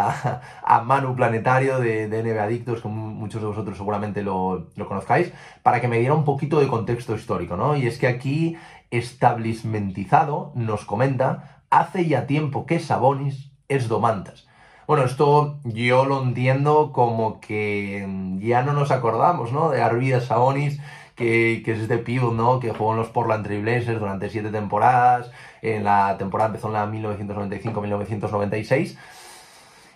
a, 0.63 0.81
Manu 0.83 1.15
Planetario 1.15 1.79
de, 1.79 2.07
de 2.07 2.23
NBA 2.23 2.43
Adictos, 2.43 2.81
que 2.81 2.89
muchos 2.89 3.41
de 3.41 3.47
vosotros 3.47 3.77
seguramente 3.77 4.21
lo, 4.21 4.67
lo, 4.75 4.87
conozcáis, 4.87 5.31
para 5.63 5.81
que 5.81 5.87
me 5.87 5.97
diera 5.97 6.13
un 6.13 6.25
poquito 6.25 6.59
de 6.59 6.67
contexto 6.67 7.15
histórico, 7.15 7.55
¿no? 7.57 7.75
Y 7.75 7.87
es 7.87 7.97
que 7.97 8.07
aquí 8.07 8.57
establishmentizado 8.91 10.51
nos 10.55 10.85
comenta, 10.85 11.61
hace 11.69 12.07
ya 12.07 12.27
tiempo 12.27 12.65
que 12.65 12.79
Sabonis 12.79 13.51
es 13.69 13.87
Domantas. 13.87 14.47
Bueno, 14.87 15.05
esto 15.05 15.59
yo 15.63 16.03
lo 16.05 16.23
entiendo 16.23 16.91
como 16.91 17.39
que 17.39 18.37
ya 18.41 18.63
no 18.63 18.73
nos 18.73 18.89
acordamos, 18.89 19.51
¿no? 19.51 19.69
De 19.69 19.83
Arvidas 19.83 20.25
Sabonis, 20.25 20.81
que, 21.19 21.61
que, 21.63 21.73
es 21.73 21.79
este 21.79 21.99
pivot, 21.99 22.33
¿no? 22.33 22.59
Que 22.59 22.71
jugó 22.71 22.93
en 22.93 22.97
los 22.97 23.09
Portland 23.09 23.45
Trailblazers 23.45 23.99
durante 23.99 24.29
siete 24.29 24.49
temporadas. 24.49 25.29
En 25.61 25.83
la 25.83 26.17
temporada 26.17 26.47
empezó 26.47 26.67
en 26.67 26.73
la 26.73 26.87
1995-1996. 26.87 28.97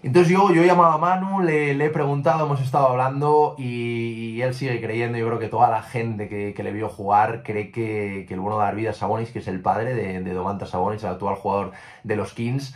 Entonces 0.04 0.34
yo, 0.34 0.54
yo 0.54 0.62
he 0.62 0.66
llamado 0.66 0.92
a 0.92 0.98
Manu, 0.98 1.40
le, 1.40 1.72
he 1.72 1.90
preguntado, 1.90 2.46
hemos 2.46 2.60
estado 2.60 2.88
hablando 2.88 3.56
y, 3.58 4.42
él 4.42 4.54
sigue 4.54 4.82
creyendo, 4.82 5.18
yo 5.18 5.28
creo 5.28 5.40
que 5.40 5.48
toda 5.48 5.70
la 5.70 5.82
gente 5.82 6.28
que, 6.28 6.54
le 6.62 6.74
vio 6.74 6.90
jugar 6.90 7.42
cree 7.42 7.72
que, 7.72 8.28
el 8.30 8.40
bueno 8.42 8.60
de 8.60 8.66
Arvidas 8.66 8.98
Sabonis, 8.98 9.32
que 9.32 9.40
es 9.40 9.48
el 9.48 9.62
padre 9.62 9.96
de, 9.96 10.20
de 10.20 10.34
Domantas 10.34 10.72
Sabonis, 10.72 11.04
el 11.04 11.12
actual 11.12 11.36
jugador 11.36 11.72
de 12.04 12.18
los 12.18 12.34
Kings, 12.34 12.76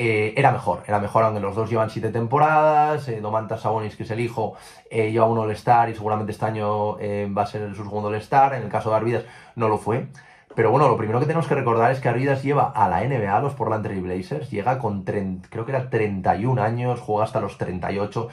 eh, 0.00 0.32
era 0.36 0.52
mejor, 0.52 0.84
era 0.86 1.00
mejor, 1.00 1.24
aunque 1.24 1.40
los 1.40 1.56
dos 1.56 1.68
llevan 1.68 1.90
siete 1.90 2.10
temporadas, 2.10 3.08
eh, 3.08 3.20
Domantas 3.20 3.62
Sabonis, 3.62 3.96
que 3.96 4.04
es 4.04 4.10
el 4.12 4.20
hijo, 4.20 4.54
eh, 4.90 5.10
lleva 5.10 5.26
un 5.26 5.38
All-Star 5.38 5.90
y 5.90 5.94
seguramente 5.94 6.30
este 6.30 6.44
año 6.44 6.96
eh, 7.00 7.28
va 7.36 7.42
a 7.42 7.46
ser 7.46 7.74
su 7.74 7.82
segundo 7.82 8.06
All-Star, 8.06 8.54
en 8.54 8.62
el 8.62 8.68
caso 8.68 8.90
de 8.90 8.96
Arvidas 8.96 9.24
no 9.56 9.68
lo 9.68 9.76
fue, 9.76 10.06
pero 10.54 10.70
bueno, 10.70 10.88
lo 10.88 10.96
primero 10.96 11.18
que 11.18 11.26
tenemos 11.26 11.48
que 11.48 11.56
recordar 11.56 11.90
es 11.90 11.98
que 11.98 12.08
Arvidas 12.08 12.44
lleva 12.44 12.70
a 12.70 12.88
la 12.88 13.02
NBA, 13.02 13.40
los 13.40 13.54
Portland 13.54 13.84
Trail 13.84 14.00
Blazers, 14.00 14.50
llega 14.52 14.78
con, 14.78 15.02
creo 15.02 15.66
que 15.66 15.72
era 15.72 15.90
31 15.90 16.62
años, 16.62 17.00
juega 17.00 17.24
hasta 17.24 17.40
los 17.40 17.58
38, 17.58 18.28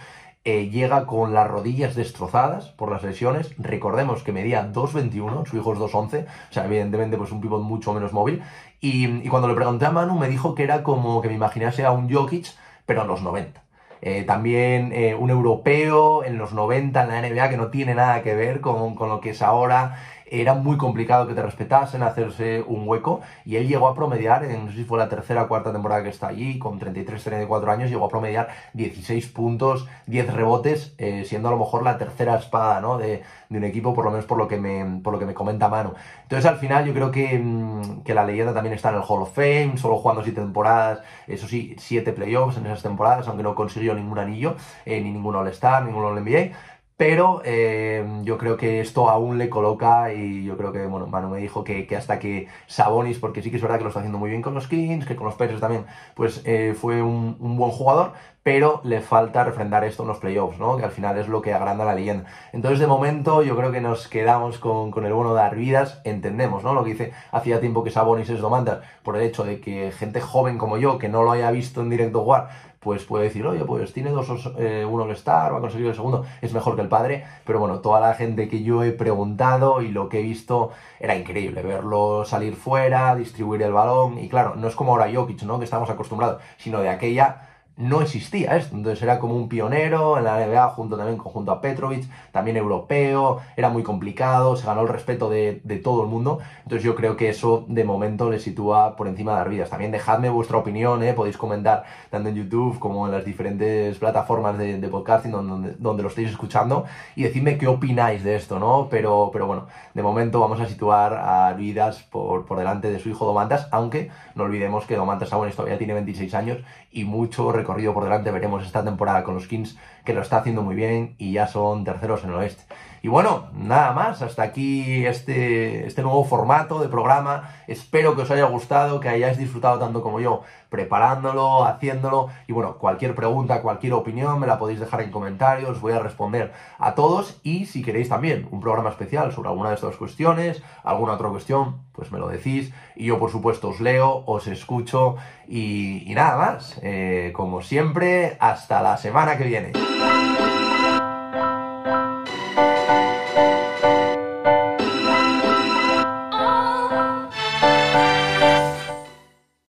eh, 0.48 0.70
llega 0.70 1.08
con 1.08 1.34
las 1.34 1.48
rodillas 1.48 1.96
destrozadas 1.96 2.70
por 2.70 2.92
las 2.92 3.02
lesiones. 3.02 3.56
Recordemos 3.58 4.22
que 4.22 4.32
medía 4.32 4.72
2.21, 4.72 5.48
su 5.48 5.58
hijo 5.58 5.74
es 5.74 5.80
2.11, 5.80 6.26
o 6.26 6.54
sea, 6.54 6.66
evidentemente 6.66 7.18
pues 7.18 7.32
un 7.32 7.42
pivot 7.42 7.64
mucho 7.64 7.94
menos 7.94 8.14
móvil. 8.14 8.44
Y, 8.80 9.28
cuando 9.30 9.48
le 9.48 9.56
pregunté 9.56 9.88
a 9.88 9.92
Manu 9.92 10.20
me 10.20 10.30
dijo 10.30 10.54
que 10.54 10.64
era 10.64 10.84
como 10.84 11.20
que 11.24 11.30
me 11.30 11.34
imaginase 11.34 11.84
a 11.84 11.92
un 11.92 12.14
Jokic, 12.14 12.46
pero 12.86 13.02
en 13.02 13.08
los 13.08 13.24
90. 13.24 13.64
Eh, 14.02 14.24
también 14.24 14.92
eh, 14.94 15.16
un 15.16 15.32
europeo 15.32 16.24
en 16.24 16.38
los 16.38 16.54
90 16.54 17.02
en 17.04 17.10
la 17.10 17.22
NBA 17.22 17.50
que 17.50 17.58
no 17.58 17.70
tiene 17.70 17.96
nada 17.96 18.22
que 18.22 18.36
ver 18.36 18.62
con, 18.62 18.94
con 18.94 19.10
lo 19.10 19.22
que 19.22 19.32
es 19.32 19.42
ahora 19.42 19.98
era 20.26 20.54
muy 20.54 20.78
complicado 20.78 21.28
que 21.28 21.34
te 21.34 21.42
respetasen, 21.42 22.04
hacerse 22.04 22.64
un 22.68 22.88
hueco, 22.88 23.22
y 23.46 23.58
él 23.58 23.68
llegó 23.68 23.88
a 23.88 23.96
promediar, 23.96 24.44
no 24.44 24.70
sé 24.70 24.78
si 24.78 24.84
fue 24.84 24.98
la 24.98 25.10
tercera 25.10 25.44
o 25.44 25.48
cuarta 25.48 25.72
temporada 25.72 26.04
que 26.04 26.10
está 26.10 26.28
allí, 26.28 26.60
con 26.60 26.80
33, 26.80 27.24
34 27.24 27.72
años, 27.72 27.90
llegó 27.90 28.06
a 28.06 28.10
promediar 28.10 28.50
16 28.74 29.28
puntos, 29.28 29.88
10 30.08 30.34
rebotes, 30.34 30.94
eh, 30.98 31.24
siendo 31.26 31.50
a 31.50 31.52
lo 31.52 31.58
mejor 31.58 31.84
la 31.84 31.98
tercera 31.98 32.36
espada 32.36 32.82
¿no? 32.82 32.98
de, 32.98 33.24
un 33.50 33.64
equipo, 33.64 33.94
por 33.94 34.04
lo 34.04 34.12
menos 34.12 34.26
por 34.26 34.38
lo 34.38 34.50
que 34.50 34.58
me, 34.58 35.00
por 35.02 35.14
lo 35.14 35.20
que 35.20 35.26
me 35.26 35.34
comenta 35.34 35.70
Manu. 35.70 35.94
Entonces 36.24 36.46
al 36.46 36.58
final 36.58 36.86
yo 36.86 36.94
creo 36.94 37.10
que, 37.10 37.40
mm, 37.40 38.02
que 38.04 38.14
la 38.14 38.26
leyenda 38.26 38.54
también 38.54 38.74
está 38.76 38.90
en 38.90 38.96
el 38.96 39.02
Hall 39.08 39.22
of 39.22 39.34
Fame, 39.34 39.78
solo 39.78 39.98
jugando 39.98 40.24
7 40.24 40.42
temporadas, 40.42 41.00
eso 41.28 41.48
sí, 41.48 41.74
7 41.78 42.12
playoffs 42.12 42.58
en 42.58 42.66
esas 42.66 42.82
temporadas, 42.82 43.28
aunque 43.30 43.44
no 43.44 43.56
consiguió 43.56 43.96
ningún 43.96 44.20
anillo, 44.20 44.56
eh, 44.86 45.00
ni 45.00 45.12
ningún 45.12 45.36
All-Star, 45.36 45.86
ningún 45.86 46.04
All-NBA, 46.04 46.52
pero 46.98 47.42
eh, 47.44 48.06
yo 48.24 48.38
creo 48.38 48.56
que 48.56 48.80
esto 48.80 49.10
aún 49.10 49.38
le 49.38 49.50
coloca 49.50 50.14
y 50.14 50.46
yo 50.46 50.56
creo 50.56 50.72
que, 50.72 50.86
bueno, 50.86 51.08
Manu 51.08 51.30
me 51.30 51.40
dijo 51.40 51.64
que, 51.64 51.86
hasta 51.96 52.20
que 52.20 52.48
Sabonis, 52.68 53.20
porque 53.20 53.42
sí 53.42 53.50
que 53.50 53.58
es 53.58 53.62
verdad 53.62 53.78
que 53.78 53.84
lo 53.84 53.90
está 53.90 54.00
haciendo 54.00 54.18
muy 54.18 54.30
bien 54.30 54.42
con 54.42 54.54
los 54.54 54.68
Kings, 54.68 55.06
que 55.06 55.18
con 55.18 55.26
los 55.26 55.36
Pacers 55.36 55.60
también, 55.60 55.86
pues 56.16 56.42
eh, 56.46 56.74
fue 56.80 57.02
un, 57.02 57.36
buen 57.58 57.72
jugador, 57.72 58.14
pero 58.44 58.80
le 58.86 59.02
falta 59.02 59.44
refrendar 59.44 59.84
esto 59.84 60.04
en 60.04 60.08
los 60.08 60.20
playoffs, 60.20 60.58
¿no? 60.58 60.78
Que 60.78 60.86
al 60.86 60.92
final 60.92 61.18
es 61.18 61.28
lo 61.28 61.42
que 61.42 61.54
agranda 61.54 61.84
la 61.84 61.96
leyenda. 61.96 62.26
Entonces, 62.54 62.80
de 62.80 62.88
momento, 62.88 63.44
yo 63.44 63.58
creo 63.58 63.72
que 63.74 63.82
nos 63.82 64.08
quedamos 64.08 64.58
con, 64.60 64.94
el 65.04 65.14
bono 65.14 65.34
de 65.34 65.42
Arvidas, 65.42 66.00
entendemos, 66.06 66.64
¿no? 66.64 66.74
Lo 66.74 66.84
que 66.86 66.92
dice 66.92 67.12
hacía 67.32 67.60
tiempo 67.60 67.84
que 67.84 67.92
Sabonis 67.92 68.30
es 68.30 68.40
domanda 68.40 68.82
por 69.04 69.18
el 69.18 69.24
hecho 69.24 69.44
de 69.44 69.60
que 69.60 69.92
gente 69.92 70.22
joven 70.22 70.58
como 70.58 70.78
yo, 70.78 70.98
que 70.98 71.10
no 71.10 71.24
lo 71.24 71.32
haya 71.32 71.52
visto 71.52 71.82
en 71.82 71.90
directo 71.90 72.24
jugar, 72.24 72.50
pues 72.86 73.04
puede 73.04 73.24
decir, 73.24 73.48
oye, 73.48 73.66
pues 73.66 73.94
tiene 73.94 74.12
dos, 74.12 74.30
eh, 74.60 74.86
uno 74.88 75.06
All-Star, 75.06 75.52
va 75.52 75.58
a 75.58 75.62
conseguir 75.62 75.88
el 75.88 75.96
segundo, 75.96 76.24
es 76.40 76.54
mejor 76.54 76.76
que 76.76 76.84
el 76.84 76.88
padre, 76.88 77.26
pero 77.44 77.60
bueno, 77.60 77.80
toda 77.80 78.00
la 78.00 78.14
gente 78.14 78.48
que 78.48 78.62
yo 78.62 78.84
he 78.84 78.92
preguntado 78.92 79.82
y 79.82 79.88
lo 79.88 80.08
que 80.08 80.20
he 80.20 80.22
visto 80.22 80.70
era 81.00 81.16
increíble, 81.16 81.64
verlo 81.64 82.26
salir 82.26 82.56
fuera, 82.56 83.16
distribuir 83.16 83.64
el 83.64 83.74
balón, 83.74 84.20
y 84.20 84.30
claro, 84.30 84.56
no 84.56 84.68
es 84.68 84.76
como 84.76 84.92
ahora 84.92 85.12
Jokic, 85.12 85.42
¿no? 85.42 85.58
Que 85.58 85.66
estamos 85.66 85.90
acostumbrados, 85.90 86.44
sino 86.58 86.80
de 86.80 86.90
aquella 86.90 87.55
no 87.78 88.02
existía 88.02 88.56
esto. 88.56 88.76
Entonces 88.76 89.02
era 89.04 89.20
como 89.20 89.36
un 89.36 89.50
pionero 89.50 90.18
en 90.18 90.24
la 90.24 90.46
NBA, 90.46 90.70
junto 90.70 90.98
también 90.98 91.18
junto 91.18 91.52
a 91.52 91.62
Petrovic, 91.62 92.08
también 92.32 92.58
europeo, 92.58 93.42
era 93.58 93.70
muy 93.70 93.84
complicado, 93.84 94.56
se 94.56 94.66
ganó 94.66 94.82
el 94.82 94.88
respeto 94.88 95.30
de, 95.30 95.62
todo 95.84 96.04
el 96.04 96.10
mundo. 96.10 96.40
Entonces 96.64 96.84
yo 96.84 96.96
creo 96.96 97.18
que 97.18 97.30
eso 97.30 97.66
de 97.68 97.84
momento 97.84 98.30
le 98.30 98.40
sitúa 98.40 98.96
por 98.96 99.08
encima 99.08 99.36
de 99.36 99.42
Arvidas. 99.42 99.70
También 99.70 99.92
dejadme 99.92 100.30
vuestra 100.30 100.58
opinión, 100.58 101.04
¿eh? 101.04 101.14
podéis 101.14 101.38
comentar 101.38 101.84
tanto 102.10 102.30
en 102.30 102.36
YouTube 102.36 102.80
como 102.80 103.06
en 103.06 103.12
las 103.12 103.26
diferentes 103.26 103.98
plataformas 103.98 104.58
de, 104.58 104.86
podcasting 104.86 105.32
donde, 105.32 105.74
donde, 105.78 106.04
lo 106.04 106.10
estéis 106.10 106.30
escuchando 106.30 106.86
y 107.16 107.24
decidme 107.24 107.58
qué 107.58 107.68
opináis 107.68 108.24
de 108.24 108.36
esto, 108.36 108.60
¿no? 108.60 108.88
Pero, 108.90 109.30
pero 109.34 109.48
bueno, 109.48 109.68
de 109.94 110.04
momento 110.04 110.40
vamos 110.40 110.62
a 110.62 110.68
situar 110.68 111.14
a 111.14 111.48
Arvidas 111.48 112.04
por, 112.04 112.46
por 112.46 112.58
delante 112.58 112.92
de 112.92 113.00
su 113.00 113.10
hijo 113.10 113.26
Domantas, 113.26 113.68
aunque 113.72 114.12
no 114.36 114.44
olvidemos 114.44 114.86
que 114.86 114.96
Domantas 114.96 115.34
aún 115.34 115.50
todavía 115.52 115.78
tiene 115.78 115.94
26 115.94 116.34
años 116.34 116.60
y 116.92 117.04
mucho 117.04 117.52
recorrido 117.66 117.96
por 117.96 118.04
delante 118.04 118.30
veremos 118.30 118.64
esta 118.64 118.84
temporada 118.84 119.24
con 119.24 119.34
los 119.34 119.48
Kings, 119.48 119.76
que 120.04 120.14
lo 120.14 120.22
está 120.22 120.38
haciendo 120.38 120.62
muy 120.62 120.76
bien 120.76 121.16
y 121.18 121.34
ya 121.34 121.48
son 121.48 121.84
terceros 121.84 122.24
en 122.24 122.30
el 122.30 122.36
oeste. 122.36 122.64
Y 123.06 123.08
bueno, 123.08 123.50
nada 123.54 123.94
más, 123.94 124.24
hasta 124.24 124.42
aquí 124.42 125.06
este, 125.06 125.86
este 125.86 126.02
nuevo 126.02 126.24
formato 126.24 126.80
de 126.80 126.90
programa. 126.90 127.54
Espero 127.68 128.16
que 128.16 128.24
os 128.24 128.32
haya 128.32 128.46
gustado, 128.46 129.00
que 129.00 129.10
hayáis 129.10 129.38
disfrutado 129.38 129.78
tanto 129.78 130.02
como 130.02 130.20
yo 130.20 130.42
preparándolo, 130.70 131.66
haciéndolo. 131.66 132.30
Y 132.48 132.54
bueno, 132.54 132.80
cualquier 132.80 133.14
pregunta, 133.14 133.62
cualquier 133.62 133.94
opinión 133.94 134.40
me 134.40 134.48
la 134.48 134.58
podéis 134.58 134.80
dejar 134.80 135.02
en 135.02 135.12
comentarios, 135.12 135.82
voy 135.82 135.94
a 135.94 136.00
responder 136.00 136.52
a 136.80 136.96
todos. 136.96 137.40
Y 137.44 137.68
si 137.68 137.84
queréis 137.84 138.10
también 138.10 138.48
un 138.50 138.60
programa 138.60 138.90
especial 138.90 139.32
sobre 139.32 139.50
alguna 139.50 139.70
de 139.70 139.76
estas 139.76 139.98
cuestiones, 139.98 140.64
alguna 140.84 141.14
otra 141.14 141.30
cuestión, 141.30 141.84
pues 141.92 142.12
me 142.12 142.18
lo 142.18 142.28
decís. 142.28 142.74
Y 142.96 143.06
yo 143.06 143.20
por 143.20 143.30
supuesto 143.30 143.70
os 143.70 143.82
leo, 143.82 144.24
os 144.26 144.48
escucho 144.48 145.16
y, 145.48 146.12
nada 146.16 146.38
más. 146.38 146.80
Eh, 146.82 147.32
como 147.36 147.62
siempre, 147.62 148.36
hasta 148.40 148.82
la 148.82 148.98
semana 148.98 149.38
que 149.38 149.44
viene. 149.44 149.74